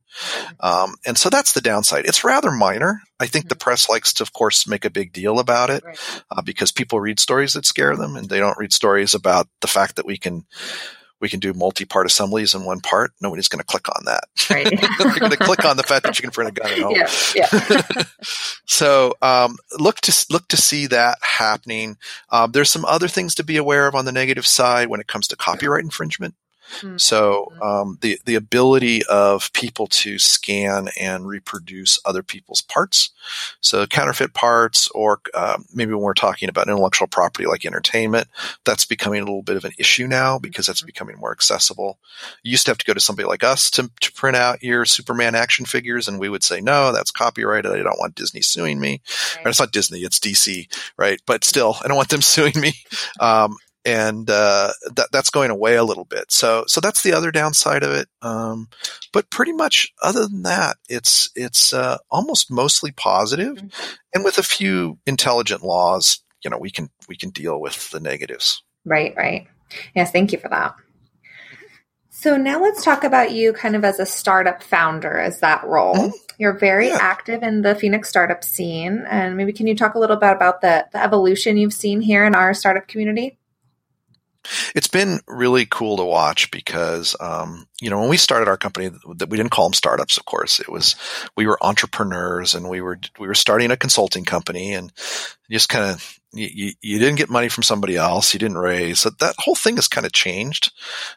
Um, 0.61 0.94
and 1.05 1.18
so 1.18 1.29
that's 1.29 1.53
the 1.53 1.61
downside. 1.61 2.07
It's 2.07 2.25
rather 2.25 2.51
minor. 2.51 3.03
I 3.18 3.27
think 3.27 3.49
the 3.49 3.55
mm-hmm. 3.55 3.64
press 3.64 3.88
likes 3.88 4.12
to, 4.14 4.23
of 4.23 4.33
course, 4.33 4.66
make 4.66 4.85
a 4.85 4.90
big 4.90 5.12
deal 5.12 5.38
about 5.38 5.70
it 5.70 5.83
uh, 6.31 6.42
because 6.42 6.73
people 6.73 7.01
read 7.01 7.18
stories 7.18 7.55
that 7.55 7.66
scare 7.66 7.97
them, 7.97 8.16
and 8.16 8.29
they 8.29 8.38
don't 8.38 8.59
read 8.59 8.73
stories 8.73 9.14
about 9.14 9.49
the 9.61 9.66
fact 9.66 9.97
that 9.97 10.07
we 10.07 10.16
can 10.16 10.47
we 11.20 11.29
can 11.29 11.40
do 11.40 11.55
multi-part 11.55 12.07
assemblies 12.07 12.55
in 12.55 12.64
one 12.64 12.81
part. 12.81 13.12
Nobody's 13.20 13.48
going 13.48 13.61
to 13.61 13.64
click 13.64 13.88
on 13.88 14.05
that. 14.05 14.24
Right. 14.50 14.64
They're 14.98 15.18
going 15.18 15.31
to 15.31 15.37
click 15.37 15.64
on 15.64 15.77
the 15.77 15.83
fact 15.83 16.05
that 16.05 16.18
you 16.18 16.22
can 16.22 16.31
print 16.31 16.50
a 16.50 16.61
gun 16.61 16.72
at 16.72 16.79
home. 16.79 16.94
Yeah. 16.94 17.48
yeah. 17.70 18.03
so 18.66 19.14
um, 19.22 19.57
look 19.79 19.96
to 20.03 20.27
look 20.31 20.48
to 20.48 20.57
see 20.57 20.87
that 20.88 21.18
happening. 21.22 21.96
Um, 22.31 22.53
there's 22.53 22.70
some 22.70 22.85
other 22.85 23.09
things 23.09 23.35
to 23.37 23.44
be 23.44 23.57
aware 23.57 23.87
of 23.87 23.94
on 23.94 24.05
the 24.05 24.12
negative 24.12 24.46
side 24.46 24.88
when 24.88 25.00
it 25.00 25.07
comes 25.07 25.29
to 25.29 25.37
copyright 25.37 25.85
infringement. 25.85 26.35
Mm-hmm. 26.79 26.96
So 26.98 27.53
um, 27.62 27.98
the 28.00 28.18
the 28.24 28.35
ability 28.35 29.05
of 29.07 29.53
people 29.53 29.87
to 29.88 30.18
scan 30.18 30.88
and 31.00 31.27
reproduce 31.27 31.98
other 32.05 32.22
people's 32.22 32.61
parts, 32.61 33.11
so 33.61 33.87
counterfeit 33.87 34.35
parts, 34.35 34.88
or 34.88 35.20
uh, 35.35 35.59
maybe 35.72 35.92
when 35.92 36.03
we're 36.03 36.14
talking 36.14 36.48
about 36.48 36.68
intellectual 36.68 37.09
property 37.09 37.46
like 37.46 37.64
entertainment, 37.64 38.29
that's 38.64 38.85
becoming 38.85 39.20
a 39.20 39.24
little 39.24 39.42
bit 39.42 39.57
of 39.57 39.64
an 39.64 39.72
issue 39.79 40.07
now 40.07 40.38
because 40.38 40.66
that's 40.66 40.81
mm-hmm. 40.81 40.87
becoming 40.87 41.16
more 41.18 41.33
accessible. 41.33 41.98
You 42.42 42.53
used 42.53 42.66
to 42.66 42.70
have 42.70 42.79
to 42.79 42.85
go 42.85 42.94
to 42.94 43.00
somebody 43.00 43.29
like 43.29 43.44
us 43.44 43.70
to, 43.72 43.90
to 44.00 44.12
print 44.12 44.37
out 44.37 44.62
your 44.62 44.85
Superman 44.85 45.35
action 45.35 45.66
figures, 45.66 46.09
and 46.09 46.18
we 46.18 46.29
would 46.29 46.42
say 46.42 46.61
no, 46.61 46.92
that's 46.92 47.11
copyrighted. 47.11 47.70
I 47.72 47.83
don't 47.83 47.98
want 47.98 48.14
Disney 48.14 48.40
suing 48.40 48.81
me. 48.81 49.03
Right. 49.37 49.46
it's 49.46 49.61
not 49.61 49.72
Disney, 49.72 50.00
it's 50.00 50.18
DC, 50.18 50.68
right? 50.96 51.20
But 51.27 51.44
still, 51.44 51.77
I 51.83 51.88
don't 51.88 51.96
want 51.96 52.09
them 52.09 52.22
suing 52.22 52.59
me. 52.59 52.72
Um, 53.20 53.57
and 53.85 54.29
uh, 54.31 54.73
that 54.94 55.09
that's 55.12 55.31
going 55.31 55.51
away 55.51 55.77
a 55.77 55.85
little 55.85 56.05
bit. 56.05 56.31
So 56.33 56.64
so 56.66 56.81
that's 56.81 57.03
the 57.03 57.12
other 57.12 57.31
downside 57.31 57.83
of 57.83 57.92
it. 57.92 58.09
Um, 58.23 58.68
but 59.12 59.31
pretty 59.31 59.53
much 59.53 59.92
other 60.03 60.27
than 60.27 60.42
that, 60.42 60.77
it's 60.88 61.31
it's 61.35 61.73
uh, 61.73 61.99
almost 62.11 62.51
mostly 62.51 62.92
positive. 62.92 63.57
Mm-hmm. 63.57 63.92
and 64.14 64.25
with 64.25 64.38
a 64.38 64.42
few 64.42 64.99
intelligent 65.07 65.62
laws, 65.62 66.23
you 66.42 66.51
know, 66.51 66.59
we 66.59 66.70
can 66.70 66.90
we 67.09 67.16
can 67.16 67.31
deal 67.31 67.61
with 67.61 67.90
the 67.90 68.01
negatives. 68.01 68.62
Right, 68.85 69.14
right. 69.16 69.47
Yes, 69.94 70.12
thank 70.12 70.33
you 70.33 70.38
for 70.38 70.49
that. 70.49 70.75
So 72.11 72.37
now 72.37 72.62
let's 72.62 72.85
talk 72.85 73.05
about 73.05 73.33
you 73.33 73.53
kind 73.53 73.77
of 73.77 73.85
as 73.85 73.99
a 73.99 74.07
startup 74.07 74.62
founder, 74.62 75.18
as 75.18 75.40
that 75.40 75.64
role. 75.64 75.94
Mm-hmm. 75.94 76.16
You're 76.38 76.57
very 76.59 76.88
yeah. 76.88 76.99
active 77.01 77.42
in 77.42 77.62
the 77.62 77.75
Phoenix 77.75 78.09
startup 78.09 78.42
scene, 78.42 79.05
and 79.09 79.37
maybe 79.37 79.53
can 79.53 79.66
you 79.66 79.77
talk 79.77 79.94
a 79.94 79.99
little 79.99 80.16
bit 80.16 80.31
about 80.31 80.61
the, 80.61 80.87
the 80.92 81.03
evolution 81.03 81.57
you've 81.57 81.75
seen 81.75 82.01
here 82.01 82.25
in 82.25 82.35
our 82.35 82.55
startup 82.55 82.88
community? 82.88 83.38
It's 84.74 84.88
been 84.88 85.20
really 85.26 85.66
cool 85.66 85.96
to 85.96 86.04
watch 86.04 86.50
because, 86.50 87.16
um, 87.20 87.66
you 87.80 87.90
know, 87.90 88.00
when 88.00 88.09
we 88.09 88.16
started 88.16 88.48
our 88.48 88.57
company, 88.57 88.90
that 89.16 89.28
we 89.28 89.37
didn't 89.37 89.52
call 89.52 89.66
them 89.66 89.74
startups, 89.74 90.16
of 90.16 90.24
course. 90.24 90.61
It 90.61 90.68
was 90.68 90.96
we 91.37 91.46
were 91.46 91.59
entrepreneurs 91.62 92.54
and 92.54 92.68
we 92.68 92.80
were 92.80 92.98
we 93.18 93.26
were 93.26 93.35
starting 93.35 93.70
a 93.70 93.76
consulting 93.76 94.24
company 94.24 94.74
and 94.74 94.92
just 95.50 95.68
kind 95.68 95.90
of 95.90 96.18
you, 96.33 96.72
you 96.80 96.98
didn't 96.98 97.18
get 97.18 97.30
money 97.30 97.48
from 97.48 97.62
somebody 97.62 97.96
else. 97.96 98.35
You 98.35 98.40
didn't 98.40 98.59
raise. 98.59 99.00
So 99.00 99.11
that 99.20 99.37
whole 99.38 99.54
thing 99.54 99.76
has 99.76 99.88
kind 99.88 100.07
of 100.07 100.12
changed. 100.12 100.72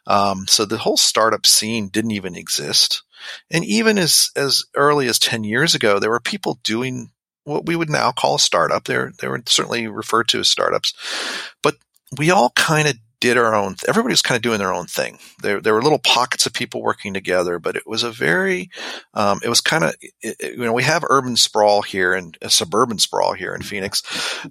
Um, 0.05 0.47
so 0.47 0.65
the 0.65 0.77
whole 0.77 0.97
startup 0.97 1.45
scene 1.45 1.89
didn't 1.89 2.11
even 2.11 2.35
exist. 2.35 3.03
And 3.49 3.65
even 3.65 3.97
as 3.97 4.31
as 4.35 4.65
early 4.75 5.07
as 5.07 5.19
ten 5.19 5.43
years 5.43 5.75
ago, 5.75 5.99
there 5.99 6.11
were 6.11 6.19
people 6.19 6.59
doing 6.63 7.11
what 7.43 7.65
we 7.65 7.75
would 7.75 7.89
now 7.89 8.11
call 8.11 8.35
a 8.35 8.39
startup. 8.39 8.83
They're 8.83 9.11
they 9.19 9.27
were 9.27 9.41
certainly 9.45 9.87
referred 9.87 10.27
to 10.29 10.39
as 10.39 10.49
startups, 10.49 10.93
but 11.63 11.75
we 12.17 12.31
all 12.31 12.51
kind 12.51 12.87
of 12.87 12.95
did 13.19 13.37
our 13.37 13.55
own. 13.55 13.75
Everybody 13.87 14.13
was 14.13 14.21
kind 14.21 14.37
of 14.37 14.43
doing 14.43 14.59
their 14.59 14.73
own 14.73 14.85
thing. 14.85 15.17
There, 15.41 15.59
there 15.59 15.73
were 15.73 15.81
little 15.81 15.99
pockets 15.99 16.45
of 16.45 16.53
people 16.53 16.81
working 16.81 17.13
together, 17.13 17.57
but 17.57 17.75
it 17.75 17.87
was 17.87 18.03
a 18.03 18.11
very, 18.11 18.69
um, 19.13 19.39
it 19.43 19.49
was 19.49 19.61
kind 19.61 19.83
of, 19.83 19.95
you 20.21 20.57
know, 20.57 20.73
we 20.73 20.83
have 20.83 21.03
urban 21.09 21.35
sprawl 21.35 21.81
here 21.81 22.13
and 22.13 22.37
a 22.41 22.49
suburban 22.49 22.99
sprawl 22.99 23.33
here 23.33 23.55
in 23.55 23.61
Phoenix. 23.61 24.03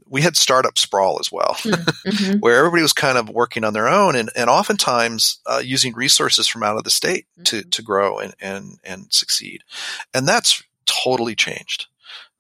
We 0.09 0.23
had 0.23 0.37
startup 0.37 0.79
sprawl 0.79 1.19
as 1.21 1.31
well, 1.31 1.57
hmm, 1.61 1.71
mm-hmm. 1.71 2.39
where 2.41 2.57
everybody 2.57 2.83
was 2.83 2.93
kind 2.93 3.19
of 3.19 3.29
working 3.29 3.63
on 3.63 3.73
their 3.73 3.89
own 3.89 4.17
and, 4.17 4.31
and 4.35 4.51
oftentimes 4.51 5.41
uh, 5.47 5.63
using 5.65 5.95
resources 5.95 6.49
from 6.49 6.63
out 6.63 6.77
of 6.77 6.85
the 6.85 6.91
state 6.91 7.27
to 7.45 7.57
mm-hmm. 7.57 7.71
to 7.71 7.83
grow 7.83 8.19
and 8.19 8.35
and 8.41 8.79
and 8.85 9.13
succeed, 9.13 9.63
and 10.13 10.27
that's 10.27 10.63
totally 10.87 11.35
changed. 11.35 11.87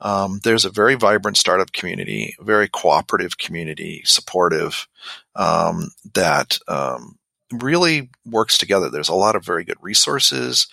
Um, 0.00 0.40
there's 0.42 0.64
a 0.64 0.70
very 0.70 0.94
vibrant 0.94 1.36
startup 1.36 1.72
community, 1.72 2.36
very 2.40 2.68
cooperative 2.68 3.38
community, 3.38 4.02
supportive, 4.04 4.86
um, 5.34 5.90
that 6.14 6.58
um, 6.68 7.18
really 7.52 8.10
works 8.24 8.58
together. 8.58 8.90
There's 8.90 9.08
a 9.08 9.14
lot 9.14 9.36
of 9.36 9.44
very 9.44 9.64
good 9.64 9.78
resources 9.80 10.66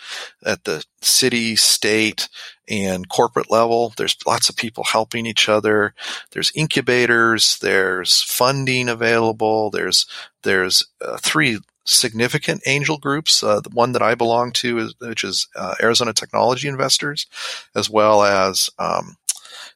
at 0.45 0.63
the 0.63 0.83
city, 1.01 1.55
state, 1.55 2.29
and 2.67 3.07
corporate 3.09 3.51
level. 3.51 3.93
There's 3.95 4.17
lots 4.25 4.49
of 4.49 4.55
people 4.55 4.83
helping 4.83 5.25
each 5.25 5.47
other. 5.49 5.93
There's 6.31 6.51
incubators. 6.55 7.59
There's 7.59 8.21
funding 8.23 8.89
available. 8.89 9.69
There's 9.69 10.05
there's 10.43 10.85
uh, 11.01 11.17
three 11.17 11.59
significant 11.85 12.61
angel 12.65 12.97
groups. 12.97 13.43
Uh, 13.43 13.59
the 13.59 13.69
one 13.69 13.91
that 13.93 14.01
I 14.01 14.15
belong 14.15 14.51
to, 14.53 14.77
is, 14.79 14.95
which 14.99 15.23
is 15.23 15.47
uh, 15.55 15.75
Arizona 15.81 16.13
Technology 16.13 16.67
Investors, 16.67 17.27
as 17.75 17.89
well 17.89 18.23
as 18.23 18.69
um, 18.79 19.17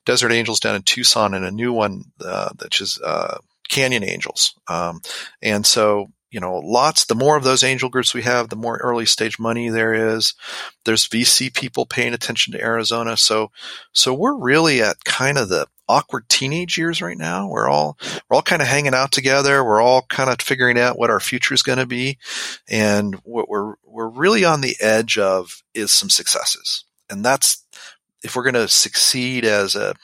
Desert 0.05 0.31
Angels 0.31 0.59
down 0.59 0.75
in 0.75 0.83
Tucson, 0.83 1.33
and 1.33 1.45
a 1.45 1.51
new 1.51 1.73
one 1.73 2.05
uh, 2.23 2.49
which 2.61 2.81
is 2.81 2.99
uh, 3.03 3.39
Canyon 3.69 4.03
Angels. 4.03 4.53
Um, 4.67 5.01
and 5.41 5.65
so 5.65 6.09
you 6.37 6.41
know, 6.41 6.57
lots, 6.57 7.05
the 7.05 7.15
more 7.15 7.35
of 7.35 7.43
those 7.43 7.63
angel 7.63 7.89
groups 7.89 8.13
we 8.13 8.21
have, 8.21 8.49
the 8.49 8.55
more 8.55 8.77
early 8.77 9.07
stage 9.07 9.39
money 9.39 9.69
there 9.69 10.15
is. 10.15 10.35
There's 10.85 11.07
VC 11.07 11.51
people 11.51 11.87
paying 11.87 12.13
attention 12.13 12.53
to 12.53 12.61
Arizona. 12.61 13.17
So, 13.17 13.49
so 13.91 14.13
we're 14.13 14.37
really 14.37 14.83
at 14.83 15.03
kind 15.03 15.39
of 15.39 15.49
the 15.49 15.65
awkward 15.89 16.29
teenage 16.29 16.77
years 16.77 17.01
right 17.01 17.17
now. 17.17 17.47
We're 17.47 17.67
all, 17.67 17.97
we're 18.29 18.35
all 18.35 18.43
kind 18.43 18.61
of 18.61 18.67
hanging 18.67 18.93
out 18.93 19.11
together. 19.11 19.63
We're 19.63 19.81
all 19.81 20.03
kind 20.03 20.29
of 20.29 20.39
figuring 20.39 20.77
out 20.77 20.99
what 20.99 21.09
our 21.09 21.19
future 21.19 21.55
is 21.55 21.63
going 21.63 21.79
to 21.79 21.87
be. 21.87 22.19
And 22.69 23.15
what 23.23 23.49
we're, 23.49 23.73
we're 23.83 24.07
really 24.07 24.45
on 24.45 24.61
the 24.61 24.75
edge 24.79 25.17
of 25.17 25.63
is 25.73 25.91
some 25.91 26.11
successes. 26.11 26.83
And 27.09 27.25
that's, 27.25 27.65
if 28.23 28.35
we're 28.35 28.43
going 28.43 28.53
to 28.53 28.67
succeed 28.67 29.43
as 29.43 29.75
a, 29.75 29.95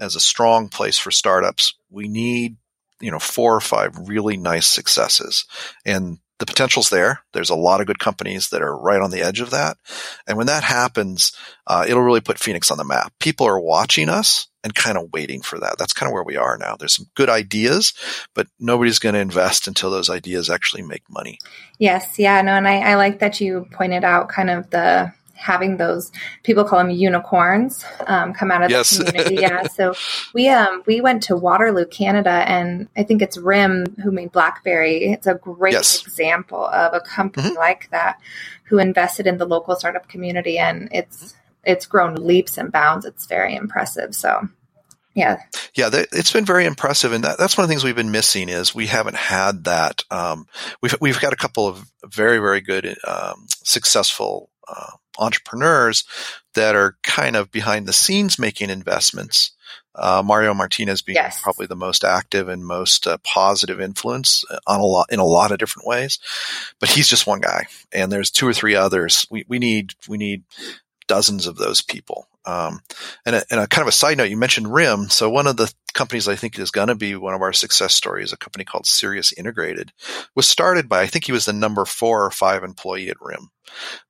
as 0.00 0.16
a 0.16 0.20
strong 0.20 0.68
place 0.68 0.98
for 0.98 1.12
startups, 1.12 1.74
we 1.90 2.08
need 2.08 2.56
you 3.00 3.10
know 3.10 3.18
four 3.18 3.54
or 3.54 3.60
five 3.60 3.96
really 4.08 4.36
nice 4.36 4.66
successes. 4.66 5.44
And 5.84 6.18
the 6.40 6.46
potential's 6.46 6.88
there. 6.88 7.20
There's 7.34 7.50
a 7.50 7.54
lot 7.54 7.82
of 7.82 7.86
good 7.86 7.98
companies 7.98 8.48
that 8.48 8.62
are 8.62 8.76
right 8.76 9.02
on 9.02 9.10
the 9.10 9.20
edge 9.20 9.40
of 9.40 9.50
that. 9.50 9.76
And 10.26 10.38
when 10.38 10.46
that 10.46 10.64
happens 10.64 11.32
uh, 11.66 11.84
it'll 11.86 12.02
really 12.02 12.22
put 12.22 12.38
phoenix 12.38 12.70
on 12.70 12.78
the 12.78 12.84
map. 12.84 13.12
People 13.20 13.46
are 13.46 13.60
watching 13.60 14.08
us 14.08 14.48
and 14.64 14.74
kind 14.74 14.96
of 14.96 15.12
waiting 15.12 15.42
for 15.42 15.58
that. 15.60 15.76
That's 15.78 15.92
kind 15.92 16.08
of 16.08 16.14
where 16.14 16.24
we 16.24 16.36
are 16.36 16.56
now. 16.58 16.76
There's 16.76 16.94
some 16.94 17.06
good 17.14 17.28
ideas 17.28 17.92
but 18.34 18.46
nobody's 18.58 18.98
going 18.98 19.14
to 19.14 19.20
invest 19.20 19.68
until 19.68 19.90
those 19.90 20.10
ideas 20.10 20.48
actually 20.48 20.82
make 20.82 21.02
money. 21.10 21.38
Yes. 21.78 22.18
Yeah 22.18 22.40
no 22.40 22.52
and 22.52 22.66
I, 22.66 22.92
I 22.92 22.94
like 22.94 23.18
that 23.18 23.40
you 23.40 23.68
pointed 23.72 24.02
out 24.02 24.30
kind 24.30 24.48
of 24.48 24.70
the 24.70 25.12
having 25.40 25.78
those 25.78 26.12
people 26.42 26.64
call 26.64 26.78
them 26.78 26.90
unicorns 26.90 27.84
um, 28.06 28.34
come 28.34 28.50
out 28.50 28.62
of 28.62 28.70
yes. 28.70 28.90
the 28.90 29.04
community. 29.04 29.36
yeah. 29.40 29.66
So 29.66 29.94
we 30.34 30.48
um 30.48 30.82
we 30.86 31.00
went 31.00 31.22
to 31.24 31.36
Waterloo, 31.36 31.86
Canada, 31.86 32.30
and 32.30 32.88
I 32.96 33.02
think 33.02 33.22
it's 33.22 33.38
RIM 33.38 33.96
who 34.02 34.10
made 34.10 34.32
BlackBerry. 34.32 35.04
It's 35.04 35.26
a 35.26 35.34
great 35.34 35.72
yes. 35.72 36.02
example 36.02 36.64
of 36.64 36.92
a 36.92 37.00
company 37.00 37.48
mm-hmm. 37.48 37.58
like 37.58 37.90
that 37.90 38.20
who 38.64 38.78
invested 38.78 39.26
in 39.26 39.38
the 39.38 39.46
local 39.46 39.74
startup 39.76 40.08
community, 40.08 40.58
and 40.58 40.88
it's 40.92 41.34
it's 41.64 41.86
grown 41.86 42.14
leaps 42.14 42.58
and 42.58 42.70
bounds. 42.70 43.06
It's 43.06 43.26
very 43.26 43.54
impressive. 43.56 44.14
So. 44.14 44.48
Yeah. 45.12 45.42
Yeah, 45.74 45.90
it's 45.92 46.30
been 46.30 46.44
very 46.44 46.64
impressive, 46.66 47.12
and 47.12 47.24
that, 47.24 47.36
that's 47.36 47.58
one 47.58 47.64
of 47.64 47.68
the 47.68 47.72
things 47.72 47.82
we've 47.82 47.96
been 47.96 48.12
missing 48.12 48.48
is 48.48 48.76
we 48.76 48.86
haven't 48.86 49.16
had 49.16 49.64
that. 49.64 50.04
Um, 50.08 50.46
we've 50.80 50.94
we've 51.00 51.20
got 51.20 51.32
a 51.32 51.36
couple 51.36 51.66
of 51.66 51.84
very 52.04 52.38
very 52.38 52.60
good 52.60 52.96
um, 53.06 53.46
successful 53.64 54.50
uh, 54.70 54.90
entrepreneurs 55.18 56.04
that 56.54 56.74
are 56.74 56.96
kind 57.02 57.36
of 57.36 57.50
behind 57.50 57.86
the 57.86 57.92
scenes 57.92 58.38
making 58.38 58.70
investments. 58.70 59.52
Uh, 59.94 60.22
Mario 60.24 60.54
Martinez 60.54 61.02
being 61.02 61.16
yes. 61.16 61.42
probably 61.42 61.66
the 61.66 61.76
most 61.76 62.04
active 62.04 62.48
and 62.48 62.64
most 62.64 63.06
uh, 63.06 63.18
positive 63.24 63.80
influence 63.80 64.44
on 64.66 64.80
a 64.80 64.84
lot 64.84 65.06
in 65.10 65.18
a 65.18 65.24
lot 65.24 65.50
of 65.50 65.58
different 65.58 65.86
ways, 65.86 66.18
but 66.78 66.88
he's 66.88 67.08
just 67.08 67.26
one 67.26 67.40
guy, 67.40 67.66
and 67.92 68.10
there's 68.10 68.30
two 68.30 68.46
or 68.46 68.54
three 68.54 68.76
others. 68.76 69.26
We 69.30 69.44
we 69.48 69.58
need 69.58 69.94
we 70.08 70.16
need 70.16 70.44
dozens 71.10 71.48
of 71.48 71.56
those 71.56 71.82
people. 71.82 72.28
Um, 72.46 72.82
and, 73.26 73.34
a, 73.34 73.42
and 73.50 73.58
a 73.58 73.66
kind 73.66 73.82
of 73.82 73.88
a 73.88 73.92
side 73.92 74.16
note, 74.16 74.30
you 74.30 74.36
mentioned 74.36 74.72
RIM. 74.72 75.10
So 75.10 75.28
one 75.28 75.48
of 75.48 75.56
the 75.56 75.74
companies 75.92 76.28
I 76.28 76.36
think 76.36 76.56
is 76.56 76.70
going 76.70 76.86
to 76.86 76.94
be 76.94 77.16
one 77.16 77.34
of 77.34 77.42
our 77.42 77.52
success 77.52 77.96
stories, 77.96 78.32
a 78.32 78.36
company 78.36 78.64
called 78.64 78.86
Sirius 78.86 79.32
Integrated, 79.32 79.92
was 80.36 80.46
started 80.46 80.88
by 80.88 81.00
I 81.00 81.08
think 81.08 81.24
he 81.24 81.32
was 81.32 81.46
the 81.46 81.52
number 81.52 81.84
four 81.84 82.24
or 82.24 82.30
five 82.30 82.62
employee 82.62 83.10
at 83.10 83.20
RIM, 83.20 83.50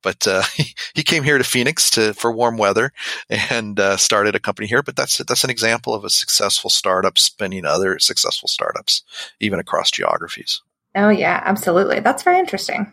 but 0.03 0.27
uh, 0.27 0.43
he, 0.55 0.75
he 0.95 1.03
came 1.03 1.25
here 1.25 1.39
to 1.39 1.45
Phoenix 1.45 1.89
to 1.93 2.13
for 2.13 2.31
warm 2.31 2.59
weather 2.59 2.93
and 3.31 3.81
uh, 3.81 3.97
started 3.97 4.35
a 4.35 4.41
company 4.41 4.69
here. 4.69 4.83
But 4.83 4.95
that's 4.95 5.17
that's 5.17 5.45
an 5.45 5.51
example 5.51 5.95
of 5.95 6.05
a 6.05 6.11
successful 6.11 6.69
startup 6.69 7.17
spinning 7.17 7.65
other 7.65 7.99
successful 7.99 8.47
startups, 8.47 9.03
even 9.41 9.59
across 9.59 9.91
geographies. 9.91 10.61
Oh 10.95 11.09
yeah, 11.09 11.41
absolutely. 11.47 12.01
That's 12.01 12.25
very 12.25 12.39
interesting. 12.39 12.93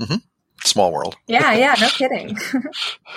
Mm-hmm. 0.00 0.16
Small 0.64 0.92
world. 0.92 1.16
Yeah, 1.26 1.52
yeah, 1.52 1.74
no 1.80 1.88
kidding. 1.90 2.36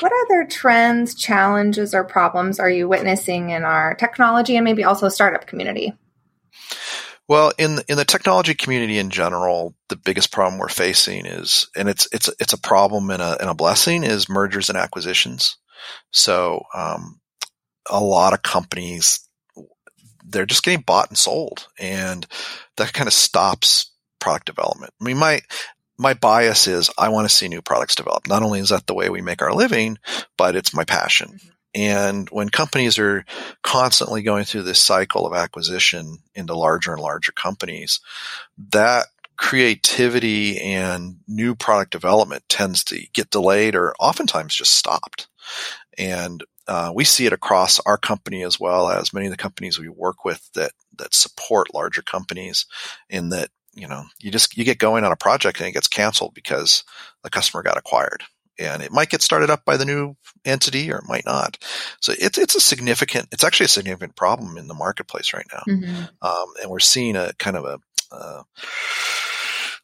What 0.00 0.12
other 0.24 0.46
trends, 0.48 1.14
challenges, 1.14 1.94
or 1.94 2.04
problems 2.04 2.58
are 2.58 2.70
you 2.70 2.88
witnessing 2.88 3.50
in 3.50 3.64
our 3.64 3.94
technology 3.94 4.56
and 4.56 4.64
maybe 4.64 4.84
also 4.84 5.08
startup 5.08 5.46
community? 5.46 5.92
Well, 7.28 7.52
in 7.58 7.76
the, 7.76 7.84
in 7.88 7.96
the 7.96 8.04
technology 8.04 8.54
community 8.54 8.98
in 8.98 9.10
general, 9.10 9.74
the 9.88 9.96
biggest 9.96 10.30
problem 10.30 10.58
we're 10.58 10.68
facing 10.68 11.26
is, 11.26 11.68
and 11.76 11.88
it's 11.88 12.08
it's 12.12 12.30
it's 12.38 12.52
a 12.52 12.60
problem 12.60 13.10
and 13.10 13.20
a 13.20 13.36
and 13.40 13.50
a 13.50 13.54
blessing, 13.54 14.04
is 14.04 14.28
mergers 14.28 14.68
and 14.68 14.78
acquisitions. 14.78 15.56
So, 16.12 16.62
um, 16.74 17.20
a 17.90 18.00
lot 18.00 18.32
of 18.32 18.42
companies 18.42 19.26
they're 20.28 20.46
just 20.46 20.62
getting 20.62 20.80
bought 20.80 21.08
and 21.08 21.18
sold, 21.18 21.68
and 21.78 22.26
that 22.76 22.92
kind 22.92 23.06
of 23.06 23.12
stops 23.12 23.92
product 24.18 24.46
development. 24.46 24.92
Mean, 25.00 25.18
my 25.18 25.40
my 25.98 26.14
bias 26.14 26.66
is 26.66 26.90
I 26.98 27.08
want 27.08 27.28
to 27.28 27.34
see 27.34 27.48
new 27.48 27.62
products 27.62 27.94
developed. 27.94 28.28
Not 28.28 28.42
only 28.42 28.60
is 28.60 28.70
that 28.70 28.86
the 28.86 28.94
way 28.94 29.08
we 29.08 29.22
make 29.22 29.42
our 29.42 29.52
living, 29.52 29.98
but 30.36 30.56
it's 30.56 30.74
my 30.74 30.84
passion. 30.84 31.28
Mm-hmm. 31.28 31.48
And 31.74 32.30
when 32.30 32.48
companies 32.48 32.98
are 32.98 33.26
constantly 33.62 34.22
going 34.22 34.44
through 34.44 34.62
this 34.62 34.80
cycle 34.80 35.26
of 35.26 35.34
acquisition 35.34 36.18
into 36.34 36.56
larger 36.56 36.92
and 36.92 37.02
larger 37.02 37.32
companies, 37.32 38.00
that 38.70 39.06
creativity 39.36 40.58
and 40.58 41.18
new 41.28 41.54
product 41.54 41.92
development 41.92 42.44
tends 42.48 42.82
to 42.84 43.06
get 43.12 43.28
delayed 43.28 43.74
or 43.74 43.94
oftentimes 44.00 44.54
just 44.54 44.74
stopped. 44.74 45.28
And 45.98 46.42
uh, 46.66 46.92
we 46.94 47.04
see 47.04 47.26
it 47.26 47.32
across 47.32 47.78
our 47.80 47.98
company 47.98 48.42
as 48.42 48.58
well 48.58 48.88
as 48.88 49.12
many 49.12 49.26
of 49.26 49.30
the 49.30 49.36
companies 49.36 49.78
we 49.78 49.88
work 49.88 50.24
with 50.24 50.50
that 50.54 50.72
that 50.98 51.14
support 51.14 51.74
larger 51.74 52.02
companies 52.02 52.66
in 53.08 53.28
that 53.28 53.50
you 53.76 53.86
know, 53.86 54.04
you 54.18 54.30
just 54.30 54.56
you 54.56 54.64
get 54.64 54.78
going 54.78 55.04
on 55.04 55.12
a 55.12 55.16
project 55.16 55.60
and 55.60 55.68
it 55.68 55.72
gets 55.72 55.86
canceled 55.86 56.34
because 56.34 56.82
the 57.22 57.30
customer 57.30 57.62
got 57.62 57.76
acquired. 57.76 58.24
And 58.58 58.82
it 58.82 58.90
might 58.90 59.10
get 59.10 59.20
started 59.20 59.50
up 59.50 59.66
by 59.66 59.76
the 59.76 59.84
new 59.84 60.16
entity 60.46 60.90
or 60.90 60.96
it 60.96 61.04
might 61.06 61.26
not. 61.26 61.58
So 62.00 62.14
it's 62.18 62.38
it's 62.38 62.54
a 62.54 62.60
significant 62.60 63.28
it's 63.30 63.44
actually 63.44 63.66
a 63.66 63.68
significant 63.68 64.16
problem 64.16 64.56
in 64.56 64.66
the 64.66 64.74
marketplace 64.74 65.34
right 65.34 65.46
now. 65.52 65.62
Mm-hmm. 65.68 66.04
Um, 66.22 66.46
and 66.62 66.70
we're 66.70 66.80
seeing 66.80 67.16
a 67.16 67.34
kind 67.38 67.56
of 67.56 67.64
a 67.66 67.78
uh, 68.10 68.42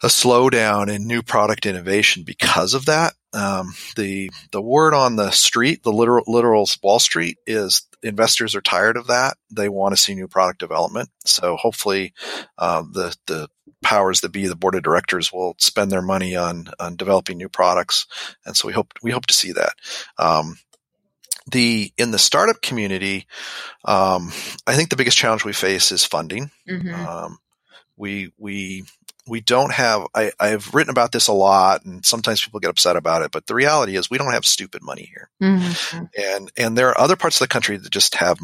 a 0.02 0.07
slowdown 0.07 0.92
in 0.92 1.07
new 1.07 1.22
product 1.22 1.66
innovation 1.66 2.22
because 2.24 2.72
of 2.72 2.87
that. 2.87 3.12
Um, 3.35 3.75
the 3.97 4.31
the 4.51 4.62
word 4.62 4.95
on 4.95 5.16
the 5.16 5.31
street, 5.31 5.83
the 5.83 5.92
literal 5.92 6.25
literal 6.27 6.68
Wall 6.83 6.99
Street, 6.99 7.38
is 7.47 7.87
investors 8.03 8.55
are 8.55 8.61
tired 8.61 8.97
of 8.97 9.07
that. 9.07 9.37
They 9.51 9.68
want 9.68 9.95
to 9.95 10.01
see 10.01 10.14
new 10.14 10.29
product 10.29 10.59
development. 10.59 11.09
So 11.25 11.57
hopefully, 11.57 12.12
uh, 12.59 12.83
the 12.83 13.16
the 13.27 13.49
powers 13.83 14.21
that 14.21 14.33
be, 14.33 14.47
the 14.47 14.57
board 14.57 14.75
of 14.75 14.83
directors, 14.83 15.33
will 15.33 15.55
spend 15.59 15.90
their 15.90 16.03
money 16.03 16.37
on 16.37 16.68
on 16.79 16.97
developing 16.97 17.38
new 17.38 17.49
products, 17.49 18.07
and 18.45 18.57
so 18.57 18.68
we 18.68 18.75
hope 18.75 18.92
we 19.03 19.11
hope 19.11 19.27
to 19.27 19.35
see 19.35 19.53
that. 19.53 19.73
Um, 20.18 20.59
the 21.51 21.92
in 21.97 22.11
the 22.11 22.18
startup 22.18 22.61
community, 22.62 23.27
um, 23.85 24.33
I 24.66 24.75
think 24.75 24.90
the 24.90 24.97
biggest 24.97 25.16
challenge 25.16 25.45
we 25.45 25.53
face 25.53 25.90
is 25.90 26.05
funding. 26.05 26.51
Mm-hmm. 26.68 26.95
Um, 26.95 27.38
we 27.97 28.33
we 28.38 28.85
we 29.26 29.40
don't 29.40 29.72
have 29.72 30.06
I, 30.14 30.32
i've 30.40 30.74
written 30.74 30.90
about 30.90 31.12
this 31.12 31.28
a 31.28 31.32
lot 31.32 31.85
and 31.85 32.04
sometimes 32.04 32.44
people 32.44 32.61
get 32.61 32.70
upset 32.70 32.96
about 32.96 33.22
it 33.22 33.30
but 33.30 33.46
the 33.46 33.54
reality 33.54 33.96
is 33.96 34.11
we 34.11 34.18
don't 34.18 34.32
have 34.32 34.44
stupid 34.44 34.82
money 34.82 35.11
here. 35.12 35.30
Mm-hmm. 35.42 36.04
and 36.16 36.52
and 36.56 36.78
there 36.78 36.88
are 36.88 37.00
other 37.00 37.16
parts 37.16 37.40
of 37.40 37.44
the 37.48 37.52
country 37.52 37.76
that 37.76 37.90
just 37.90 38.16
have 38.16 38.38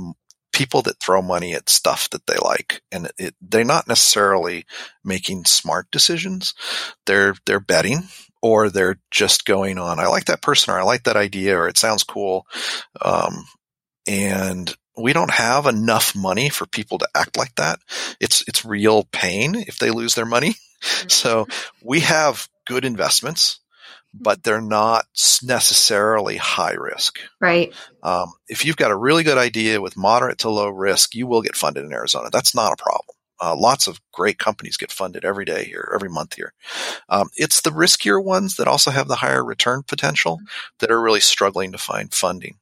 people 0.53 0.83
that 0.83 0.99
throw 1.01 1.23
money 1.23 1.55
at 1.55 1.69
stuff 1.69 2.11
that 2.11 2.27
they 2.27 2.37
like 2.43 2.83
and 2.91 3.11
it, 3.19 3.35
they're 3.41 3.65
not 3.65 3.87
necessarily 3.87 4.65
making 5.05 5.45
smart 5.45 5.91
decisions. 5.91 6.55
They're 7.07 7.35
they're 7.47 7.61
betting 7.61 8.05
or 8.43 8.71
they're 8.71 8.99
just 9.11 9.45
going 9.45 9.79
on 9.79 9.99
i 9.99 10.07
like 10.07 10.27
that 10.27 10.43
person 10.43 10.73
or 10.73 10.79
i 10.79 10.83
like 10.83 11.05
that 11.05 11.17
idea 11.17 11.57
or 11.57 11.69
it 11.69 11.79
sounds 11.79 12.05
cool. 12.05 12.47
Um, 13.03 13.45
and 14.07 14.75
we 14.97 15.13
don't 15.13 15.31
have 15.31 15.67
enough 15.67 16.17
money 16.17 16.49
for 16.49 16.67
people 16.67 16.99
to 16.99 17.09
act 17.15 17.37
like 17.37 17.55
that. 17.55 17.79
It's 18.21 18.43
it's 18.49 18.65
real 18.65 19.05
pain 19.13 19.55
if 19.55 19.79
they 19.79 19.91
lose 19.91 20.15
their 20.15 20.27
money 20.27 20.55
mm-hmm. 20.81 21.09
so 21.09 21.47
we 21.83 22.01
have 22.01 22.49
good 22.67 22.85
investments 22.85 23.61
but 24.15 24.43
they're 24.43 24.61
not 24.61 25.07
necessarily 25.43 26.37
high 26.37 26.73
risk. 26.73 27.19
Right. 27.41 27.73
Um, 28.03 28.33
if 28.49 28.65
you've 28.65 28.77
got 28.77 28.91
a 28.91 28.97
really 28.97 29.23
good 29.23 29.39
idea 29.39 29.81
with 29.81 29.97
moderate 29.97 30.39
to 30.39 30.51
low 30.51 30.69
risk, 30.69 31.15
you 31.15 31.27
will 31.27 31.43
get 31.43 31.57
funded 31.57 31.85
in 31.85 31.93
Arizona. 31.93 32.31
That's 32.33 32.55
not 32.55 32.73
a 32.73 32.83
problem. 32.83 33.17
Uh, 33.41 33.55
lots 33.57 33.87
of 33.87 34.01
great 34.13 34.39
companies 34.39 34.77
get 34.77 34.91
funded 34.91 35.25
every 35.25 35.45
day 35.45 35.65
here, 35.65 35.93
every 35.95 36.09
month 36.09 36.35
here. 36.35 36.53
Um, 37.09 37.29
it's 37.37 37.61
the 37.61 37.71
riskier 37.71 38.23
ones 38.23 38.57
that 38.57 38.67
also 38.67 38.91
have 38.91 39.07
the 39.07 39.15
higher 39.17 39.45
return 39.45 39.83
potential 39.85 40.39
mm-hmm. 40.39 40.47
that 40.81 40.91
are 40.91 41.01
really 41.01 41.21
struggling 41.21 41.73
to 41.73 41.79
find 41.79 42.13
funding. 42.13 42.57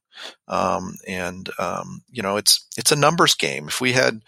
Um, 0.48 0.96
and 1.06 1.48
um, 1.58 2.02
you 2.10 2.22
know, 2.22 2.36
it's 2.36 2.66
it's 2.76 2.92
a 2.92 2.96
numbers 2.96 3.34
game. 3.34 3.68
If 3.68 3.80
we 3.80 3.92
had 3.92 4.22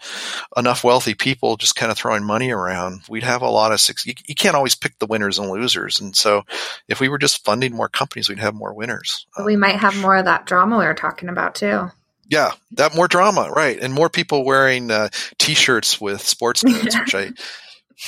enough 0.57 0.83
wealthy 0.83 1.13
people 1.13 1.57
just 1.57 1.75
kind 1.75 1.91
of 1.91 1.97
throwing 1.97 2.23
money 2.23 2.51
around, 2.51 3.01
we'd 3.09 3.23
have 3.23 3.41
a 3.41 3.49
lot 3.49 3.71
of. 3.71 3.79
Six, 3.79 4.05
you, 4.05 4.13
you, 4.27 4.35
can't 4.35 4.55
always 4.55 4.75
pick 4.75 4.99
the 4.99 5.05
winners 5.05 5.39
and 5.39 5.49
losers, 5.49 5.99
and 5.99 6.15
so 6.15 6.43
if 6.87 6.99
we 6.99 7.09
were 7.09 7.17
just 7.17 7.45
funding 7.45 7.75
more 7.75 7.89
companies, 7.89 8.29
we'd 8.29 8.39
have 8.39 8.55
more 8.55 8.73
winners. 8.73 9.25
We 9.43 9.55
might 9.55 9.77
have 9.77 9.99
more 9.99 10.17
of 10.17 10.25
that 10.25 10.45
drama 10.45 10.77
we 10.77 10.85
were 10.85 10.93
talking 10.93 11.29
about 11.29 11.55
too. 11.55 11.91
Yeah, 12.29 12.51
that 12.73 12.95
more 12.95 13.07
drama, 13.07 13.49
right, 13.49 13.79
and 13.79 13.93
more 13.93 14.09
people 14.09 14.45
wearing 14.45 14.91
uh, 14.91 15.09
T-shirts 15.39 15.99
with 15.99 16.21
sports 16.21 16.63
names, 16.65 16.95
which 16.95 17.15
I 17.15 17.31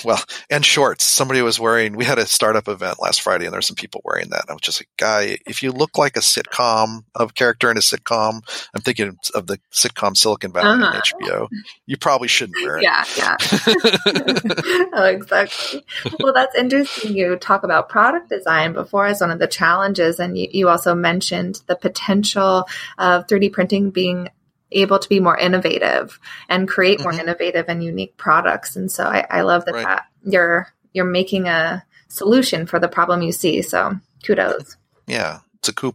Well, 0.06 0.22
and 0.50 0.66
shorts. 0.66 1.04
Somebody 1.04 1.42
was 1.42 1.60
wearing. 1.60 1.96
We 1.96 2.06
had 2.06 2.18
a 2.18 2.26
startup 2.26 2.68
event 2.68 3.02
last 3.02 3.22
Friday, 3.22 3.46
and 3.46 3.54
there's 3.54 3.68
some 3.68 3.76
people 3.76 4.02
wearing 4.04 4.30
that. 4.30 4.42
And 4.42 4.50
I 4.50 4.54
was 4.54 4.62
just 4.62 4.82
like, 4.82 4.90
"Guy, 4.98 5.38
if 5.46 5.62
you 5.62 5.72
look 5.72 5.98
like 5.98 6.16
a 6.16 6.22
sitcom 6.22 7.04
of 7.14 7.36
character 7.36 7.70
in 7.70 7.78
a 7.78 7.82
sitcom, 7.82 8.42
I'm 8.74 8.82
thinking 8.82 9.18
of 9.36 9.48
the 9.48 9.60
sitcom 9.74 10.16
Silicon 10.16 10.54
Valley 10.54 10.84
uh-huh. 10.84 10.98
on 10.98 11.02
HBO. 11.02 11.48
You 11.86 11.98
probably 11.98 12.30
shouldn't 12.30 12.58
wear 12.64 12.78
it." 12.78 12.84
Yeah, 12.84 13.04
yeah. 13.18 13.36
oh, 14.94 15.06
exactly. 15.06 15.86
Well, 16.20 16.34
that's 16.34 16.56
interesting. 16.56 17.16
You 17.16 17.36
talk 17.36 17.64
about 17.64 17.90
product 17.90 18.30
design 18.30 18.74
before 18.74 19.08
as 19.08 19.22
one 19.22 19.32
of 19.32 19.40
the 19.40 19.48
challenges, 19.48 20.20
and 20.20 20.38
you, 20.38 20.48
you 20.52 20.70
also 20.70 20.96
mentioned 20.96 21.62
the 21.68 21.76
potential 21.76 22.68
of 22.98 23.28
3D 23.28 23.52
printing 23.52 23.92
being 23.92 24.30
able 24.72 25.00
to 25.00 25.10
be 25.10 25.20
more 25.20 25.38
innovative 25.38 26.20
and 26.50 26.68
create 26.68 27.02
more 27.02 27.12
mm-hmm. 27.12 27.22
innovative 27.22 27.66
and 27.68 27.84
unique 27.84 28.18
products. 28.18 28.76
And 28.76 28.92
so 28.92 29.04
I, 29.04 29.26
I 29.30 29.42
love 29.42 29.66
that, 29.66 29.74
right. 29.76 29.84
that 29.86 30.06
you're 30.24 30.68
you're 30.94 31.06
making 31.06 31.48
a 31.48 31.84
solution 32.08 32.66
for 32.66 32.80
the 32.80 32.88
problem 32.88 33.22
you 33.22 33.32
see. 33.32 33.62
So 33.62 33.96
kudos. 34.26 34.78
Yeah, 35.08 35.40
it's 35.56 35.70
a 35.70 35.74
coup, 35.74 35.94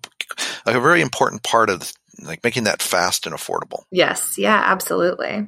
a 0.67 0.81
very 0.81 1.01
important 1.01 1.43
part 1.43 1.71
of 1.71 1.93
like 2.23 2.43
making 2.45 2.65
that 2.65 2.83
fast 2.83 3.27
and 3.27 3.35
affordable. 3.35 3.85
Yes, 3.91 4.39
yeah, 4.39 4.63
absolutely. 4.65 5.47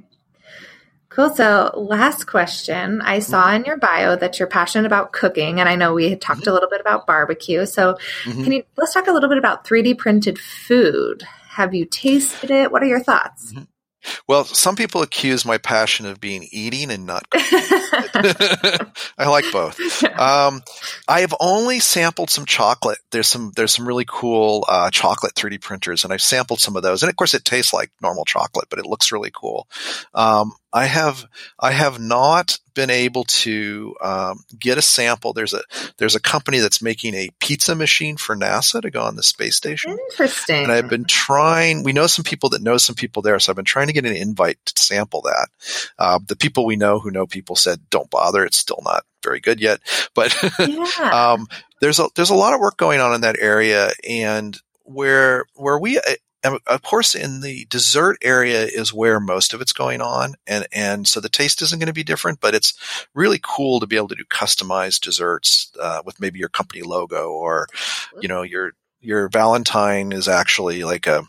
Cool. 1.18 1.34
So, 1.34 1.72
last 1.74 2.26
question. 2.26 3.00
I 3.00 3.18
saw 3.18 3.46
mm-hmm. 3.46 3.56
in 3.56 3.64
your 3.64 3.76
bio 3.78 4.14
that 4.14 4.38
you're 4.38 4.46
passionate 4.46 4.86
about 4.86 5.12
cooking, 5.12 5.58
and 5.58 5.68
I 5.68 5.74
know 5.74 5.94
we 5.94 6.10
had 6.10 6.20
talked 6.20 6.42
mm-hmm. 6.42 6.50
a 6.50 6.52
little 6.52 6.68
bit 6.68 6.80
about 6.80 7.06
barbecue. 7.06 7.66
So, 7.66 7.98
mm-hmm. 8.24 8.44
can 8.44 8.52
you 8.52 8.62
let's 8.76 8.94
talk 8.94 9.08
a 9.08 9.12
little 9.12 9.28
bit 9.28 9.38
about 9.38 9.66
3D 9.66 9.98
printed 9.98 10.38
food? 10.38 11.26
Have 11.58 11.74
you 11.74 11.86
tasted 11.86 12.52
it? 12.52 12.70
What 12.70 12.84
are 12.84 12.86
your 12.86 13.02
thoughts? 13.02 13.52
Mm-hmm. 13.52 13.64
Well, 14.28 14.44
some 14.44 14.76
people 14.76 15.02
accuse 15.02 15.44
my 15.44 15.58
passion 15.58 16.06
of 16.06 16.20
being 16.20 16.46
eating 16.52 16.92
and 16.92 17.04
not 17.04 17.24
I 17.32 19.26
like 19.26 19.44
both. 19.52 19.80
Um, 20.04 20.62
I 21.08 21.22
have 21.22 21.34
only 21.40 21.80
sampled 21.80 22.30
some 22.30 22.46
chocolate. 22.46 22.98
There's 23.10 23.26
some 23.26 23.50
there's 23.56 23.72
some 23.72 23.88
really 23.88 24.04
cool 24.06 24.64
uh, 24.68 24.90
chocolate 24.90 25.34
3D 25.34 25.60
printers, 25.60 26.04
and 26.04 26.12
I've 26.12 26.22
sampled 26.22 26.60
some 26.60 26.76
of 26.76 26.84
those. 26.84 27.02
And 27.02 27.10
of 27.10 27.16
course, 27.16 27.34
it 27.34 27.44
tastes 27.44 27.72
like 27.72 27.90
normal 28.00 28.24
chocolate, 28.24 28.68
but 28.70 28.78
it 28.78 28.86
looks 28.86 29.10
really 29.10 29.32
cool. 29.34 29.66
Um, 30.14 30.52
I 30.72 30.86
have 30.86 31.24
I 31.58 31.72
have 31.72 31.98
not 31.98 32.58
been 32.74 32.90
able 32.90 33.24
to 33.24 33.96
um, 34.02 34.44
get 34.58 34.78
a 34.78 34.82
sample. 34.82 35.32
There's 35.32 35.54
a 35.54 35.62
there's 35.96 36.14
a 36.14 36.20
company 36.20 36.58
that's 36.58 36.82
making 36.82 37.14
a 37.14 37.30
pizza 37.40 37.74
machine 37.74 38.16
for 38.16 38.36
NASA 38.36 38.82
to 38.82 38.90
go 38.90 39.02
on 39.02 39.16
the 39.16 39.22
space 39.22 39.56
station. 39.56 39.98
Interesting. 40.10 40.64
And 40.64 40.72
I've 40.72 40.88
been 40.88 41.06
trying. 41.06 41.82
We 41.84 41.92
know 41.92 42.06
some 42.06 42.24
people 42.24 42.50
that 42.50 42.62
know 42.62 42.76
some 42.76 42.94
people 42.94 43.22
there, 43.22 43.38
so 43.38 43.50
I've 43.50 43.56
been 43.56 43.64
trying 43.64 43.86
to 43.86 43.92
get 43.94 44.04
an 44.04 44.14
invite 44.14 44.58
to 44.66 44.82
sample 44.82 45.22
that. 45.22 45.48
Uh, 45.98 46.18
the 46.26 46.36
people 46.36 46.66
we 46.66 46.76
know 46.76 46.98
who 46.98 47.10
know 47.10 47.26
people 47.26 47.56
said, 47.56 47.80
"Don't 47.88 48.10
bother. 48.10 48.44
It's 48.44 48.58
still 48.58 48.80
not 48.84 49.04
very 49.24 49.40
good 49.40 49.60
yet." 49.60 49.80
But 50.14 50.36
yeah. 50.58 51.32
um, 51.32 51.46
there's 51.80 52.00
a 52.00 52.08
there's 52.16 52.30
a 52.30 52.34
lot 52.34 52.52
of 52.52 52.60
work 52.60 52.76
going 52.76 53.00
on 53.00 53.14
in 53.14 53.20
that 53.20 53.38
area, 53.38 53.90
and 54.08 54.58
where 54.82 55.44
where 55.54 55.78
we 55.78 56.00
and 56.48 56.58
of 56.66 56.82
course 56.82 57.14
in 57.14 57.40
the 57.40 57.66
dessert 57.66 58.18
area 58.22 58.64
is 58.64 58.92
where 58.92 59.20
most 59.20 59.54
of 59.54 59.60
it's 59.60 59.72
going 59.72 60.00
on 60.00 60.34
and 60.46 60.66
and 60.72 61.06
so 61.06 61.20
the 61.20 61.28
taste 61.28 61.62
isn't 61.62 61.78
going 61.78 61.86
to 61.86 61.92
be 61.92 62.04
different 62.04 62.40
but 62.40 62.54
it's 62.54 62.74
really 63.14 63.40
cool 63.42 63.80
to 63.80 63.86
be 63.86 63.96
able 63.96 64.08
to 64.08 64.14
do 64.14 64.24
customized 64.24 65.00
desserts 65.00 65.72
uh, 65.80 66.02
with 66.04 66.20
maybe 66.20 66.38
your 66.38 66.48
company 66.48 66.82
logo 66.82 67.30
or 67.30 67.68
you 68.20 68.28
know 68.28 68.42
your 68.42 68.72
your 69.00 69.28
valentine 69.28 70.12
is 70.12 70.26
actually 70.26 70.82
like 70.82 71.06
a, 71.06 71.22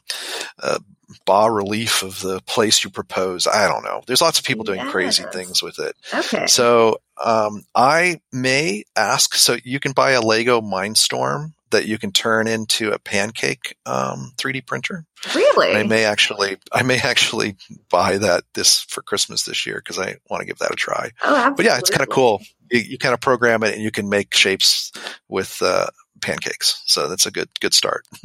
a 0.60 0.80
bas 1.26 1.50
relief 1.52 2.04
of 2.04 2.20
the 2.22 2.40
place 2.42 2.84
you 2.84 2.90
propose. 2.90 3.48
I 3.48 3.68
don't 3.68 3.84
know. 3.84 4.02
There's 4.06 4.22
lots 4.22 4.40
of 4.40 4.46
people 4.46 4.64
doing 4.64 4.80
yes. 4.80 4.92
crazy 4.92 5.24
things 5.32 5.62
with 5.62 5.80
it. 5.80 5.96
Okay. 6.14 6.48
So 6.48 7.00
um, 7.24 7.66
i 7.76 8.22
may 8.32 8.84
ask 8.96 9.36
so 9.36 9.58
you 9.64 9.80
can 9.80 9.92
buy 9.92 10.12
a 10.12 10.22
lego 10.22 10.62
mindstorm 10.62 11.54
that 11.72 11.86
you 11.86 11.98
can 11.98 12.12
turn 12.12 12.48
into 12.48 12.92
a 12.92 13.00
pancake 13.00 13.76
um, 13.86 14.34
3D 14.38 14.66
printer. 14.66 15.06
Really? 15.36 15.70
And 15.70 15.78
I 15.78 15.84
may 15.84 16.06
actually, 16.06 16.58
I 16.72 16.84
may 16.84 17.00
actually 17.00 17.56
buy 17.90 18.18
that 18.18 18.44
this 18.54 18.82
for 18.82 19.02
Christmas 19.02 19.44
this 19.44 19.66
year 19.66 19.76
because 19.84 20.00
I 20.00 20.18
want 20.30 20.42
to 20.42 20.48
give 20.48 20.60
that 20.60 20.72
a 20.72 20.76
try. 20.76 21.12
Oh, 21.24 21.36
absolutely. 21.36 21.56
But 21.56 21.66
yeah, 21.66 21.78
it's 21.78 21.90
kind 21.90 22.02
of 22.02 22.10
cool. 22.10 22.42
You, 22.72 22.80
you, 22.80 22.98
kind 22.98 23.14
of 23.14 23.22
program 23.22 23.64
it 23.64 23.74
and 23.74 23.84
you 23.84 23.92
can 23.92 24.10
make 24.10 24.34
shapes 24.34 24.92
with 25.28 25.62
uh, 25.62 25.88
pancakes. 26.22 26.82
So 26.86 27.08
that's 27.08 27.26
a 27.26 27.32
good 27.32 27.50
good 27.60 27.74
start. 27.74 28.06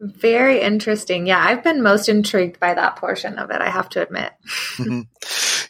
Very 0.00 0.60
interesting. 0.60 1.28
Yeah, 1.28 1.38
I've 1.38 1.62
been 1.62 1.80
most 1.80 2.08
intrigued 2.08 2.58
by 2.58 2.74
that 2.74 2.96
portion 2.96 3.38
of 3.38 3.52
it. 3.52 3.60
I 3.60 3.70
have 3.70 3.88
to 3.90 4.02
admit. 4.02 4.32
mm-hmm. 4.76 5.02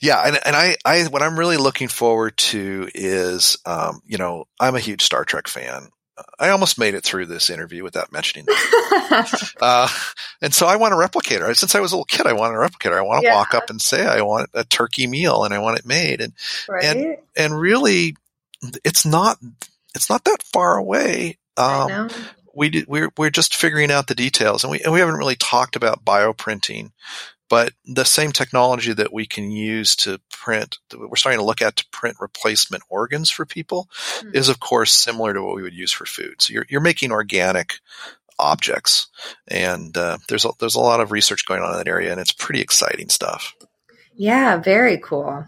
Yeah, 0.00 0.22
and 0.26 0.38
and 0.44 0.56
I, 0.56 0.76
I 0.84 1.04
what 1.04 1.22
I'm 1.22 1.38
really 1.38 1.58
looking 1.58 1.88
forward 1.88 2.36
to 2.38 2.88
is, 2.94 3.58
um, 3.66 4.00
you 4.06 4.16
know, 4.16 4.46
I'm 4.58 4.74
a 4.74 4.80
huge 4.80 5.02
Star 5.02 5.24
Trek 5.24 5.48
fan, 5.48 5.88
I 6.38 6.50
almost 6.50 6.78
made 6.78 6.94
it 6.94 7.04
through 7.04 7.26
this 7.26 7.48
interview 7.48 7.82
without 7.82 8.12
mentioning 8.12 8.46
that. 8.46 9.52
uh, 9.60 9.88
and 10.40 10.52
so 10.52 10.66
I 10.66 10.76
want 10.76 10.92
a 10.92 10.96
replicator. 10.96 11.54
Since 11.56 11.74
I 11.74 11.80
was 11.80 11.92
a 11.92 11.96
little 11.96 12.04
kid, 12.04 12.26
I 12.26 12.34
wanted 12.34 12.56
a 12.56 12.68
replicator. 12.68 12.98
I 12.98 13.02
want 13.02 13.22
to 13.22 13.28
yeah. 13.28 13.34
walk 13.34 13.54
up 13.54 13.70
and 13.70 13.80
say, 13.80 14.04
I 14.04 14.22
want 14.22 14.50
a 14.52 14.64
turkey 14.64 15.06
meal 15.06 15.44
and 15.44 15.54
I 15.54 15.58
want 15.58 15.78
it 15.78 15.86
made. 15.86 16.20
And, 16.20 16.34
right? 16.68 16.84
and, 16.84 17.16
and 17.36 17.58
really 17.58 18.16
it's 18.84 19.06
not, 19.06 19.38
it's 19.94 20.10
not 20.10 20.24
that 20.24 20.42
far 20.42 20.76
away. 20.76 21.38
Um, 21.56 22.10
we 22.54 22.68
did, 22.68 22.86
we're, 22.88 23.10
we're 23.16 23.30
just 23.30 23.54
figuring 23.54 23.90
out 23.90 24.06
the 24.06 24.14
details 24.14 24.64
and 24.64 24.70
we, 24.70 24.80
and 24.80 24.92
we 24.92 25.00
haven't 25.00 25.16
really 25.16 25.36
talked 25.36 25.76
about 25.76 26.04
bioprinting 26.04 26.92
but 27.52 27.74
the 27.84 28.06
same 28.06 28.32
technology 28.32 28.94
that 28.94 29.12
we 29.12 29.26
can 29.26 29.50
use 29.50 29.94
to 29.94 30.18
print, 30.30 30.78
we're 30.96 31.16
starting 31.16 31.38
to 31.38 31.44
look 31.44 31.60
at 31.60 31.76
to 31.76 31.86
print 31.90 32.16
replacement 32.18 32.82
organs 32.88 33.28
for 33.28 33.44
people, 33.44 33.90
mm-hmm. 33.92 34.30
is 34.34 34.48
of 34.48 34.58
course 34.58 34.90
similar 34.90 35.34
to 35.34 35.42
what 35.42 35.54
we 35.54 35.62
would 35.62 35.74
use 35.74 35.92
for 35.92 36.06
food. 36.06 36.40
So 36.40 36.54
you're, 36.54 36.64
you're 36.70 36.80
making 36.80 37.12
organic 37.12 37.74
objects, 38.38 39.08
and 39.48 39.94
uh, 39.98 40.16
there's 40.30 40.46
a, 40.46 40.52
there's 40.60 40.76
a 40.76 40.80
lot 40.80 41.00
of 41.00 41.12
research 41.12 41.44
going 41.44 41.60
on 41.60 41.72
in 41.72 41.76
that 41.76 41.88
area, 41.88 42.10
and 42.10 42.18
it's 42.18 42.32
pretty 42.32 42.62
exciting 42.62 43.10
stuff. 43.10 43.54
Yeah, 44.14 44.56
very 44.56 44.96
cool. 44.96 45.44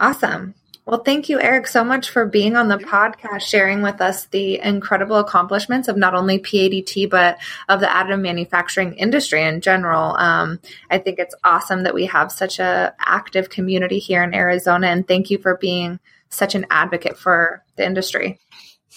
Awesome. 0.00 0.56
Well, 0.84 1.04
thank 1.04 1.28
you, 1.28 1.40
Eric, 1.40 1.68
so 1.68 1.84
much 1.84 2.10
for 2.10 2.26
being 2.26 2.56
on 2.56 2.66
the 2.66 2.76
podcast, 2.76 3.42
sharing 3.42 3.82
with 3.82 4.00
us 4.00 4.24
the 4.26 4.58
incredible 4.58 5.16
accomplishments 5.16 5.86
of 5.86 5.96
not 5.96 6.14
only 6.14 6.40
PADT, 6.40 7.08
but 7.08 7.38
of 7.68 7.78
the 7.78 7.86
additive 7.86 8.20
manufacturing 8.20 8.94
industry 8.94 9.44
in 9.44 9.60
general. 9.60 10.16
Um, 10.16 10.58
I 10.90 10.98
think 10.98 11.20
it's 11.20 11.36
awesome 11.44 11.84
that 11.84 11.94
we 11.94 12.06
have 12.06 12.32
such 12.32 12.58
a 12.58 12.94
active 12.98 13.48
community 13.48 14.00
here 14.00 14.24
in 14.24 14.34
Arizona, 14.34 14.88
and 14.88 15.06
thank 15.06 15.30
you 15.30 15.38
for 15.38 15.56
being 15.56 16.00
such 16.30 16.56
an 16.56 16.66
advocate 16.68 17.16
for 17.16 17.62
the 17.76 17.86
industry. 17.86 18.40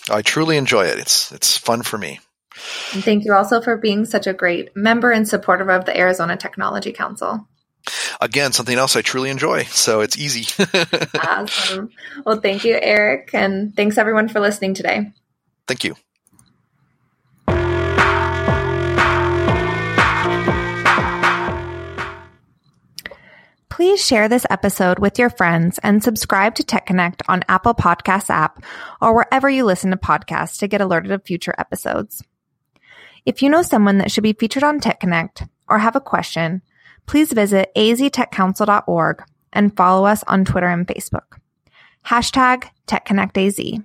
I 0.10 0.24
truly 0.24 0.58
enjoy 0.58 0.86
it. 0.86 0.98
It's 0.98 1.32
it's 1.32 1.56
fun 1.56 1.84
for 1.84 2.00
me. 2.00 2.19
And 2.93 3.04
thank 3.04 3.26
you 3.26 3.34
also 3.34 3.62
for 3.62 3.78
being 3.78 4.06
such 4.06 4.26
a 4.26 4.34
great 4.34 4.76
member 4.76 5.12
and 5.12 5.28
supporter 5.28 5.69
of 5.69 5.86
the 5.86 5.95
Arizona 5.95 6.36
Technology 6.36 6.93
Council 6.93 7.48
again, 8.21 8.51
something 8.51 8.78
else 8.78 8.95
I 8.95 9.01
truly 9.01 9.30
enjoy. 9.30 9.63
So 9.63 10.01
it's 10.01 10.17
easy. 10.17 10.47
awesome. 11.28 11.89
Well, 12.25 12.39
thank 12.41 12.63
you, 12.63 12.78
Eric. 12.82 13.32
And 13.34 13.75
thanks 13.75 13.97
everyone 13.97 14.30
for 14.30 14.39
listening 14.39 14.73
today. 14.73 15.12
Thank 15.67 15.84
you. 15.84 15.95
Please 23.75 24.06
share 24.06 24.30
this 24.30 24.45
episode 24.49 24.99
with 24.99 25.19
your 25.19 25.30
friends 25.30 25.80
and 25.84 26.01
subscribe 26.01 26.56
to 26.56 26.63
Tech 26.63 26.86
Connect 26.86 27.21
on 27.28 27.43
Apple 27.49 27.73
Podcasts 27.73 28.30
app 28.30 28.63
or 29.01 29.13
wherever 29.13 29.49
you 29.49 29.65
listen 29.65 29.91
to 29.91 29.97
podcasts 29.97 30.60
to 30.60 30.67
get 30.69 30.80
alerted 30.80 31.12
of 31.12 31.25
future 31.25 31.54
episodes. 31.58 32.23
If 33.25 33.41
you 33.41 33.49
know 33.49 33.63
someone 33.63 33.97
that 33.97 34.12
should 34.12 34.23
be 34.23 34.32
featured 34.32 34.63
on 34.63 34.80
Tech 34.80 35.01
Connect 35.01 35.43
or 35.67 35.80
have 35.80 35.97
a 35.97 35.99
question, 35.99 36.62
please 37.06 37.32
visit 37.32 37.72
aztechcouncil.org 37.76 39.24
and 39.54 39.76
follow 39.76 40.06
us 40.06 40.24
on 40.28 40.46
Twitter 40.46 40.68
and 40.68 40.88
Facebook. 40.88 41.39
Hashtag 42.06 42.70
TechConnectAZ. 42.88 43.84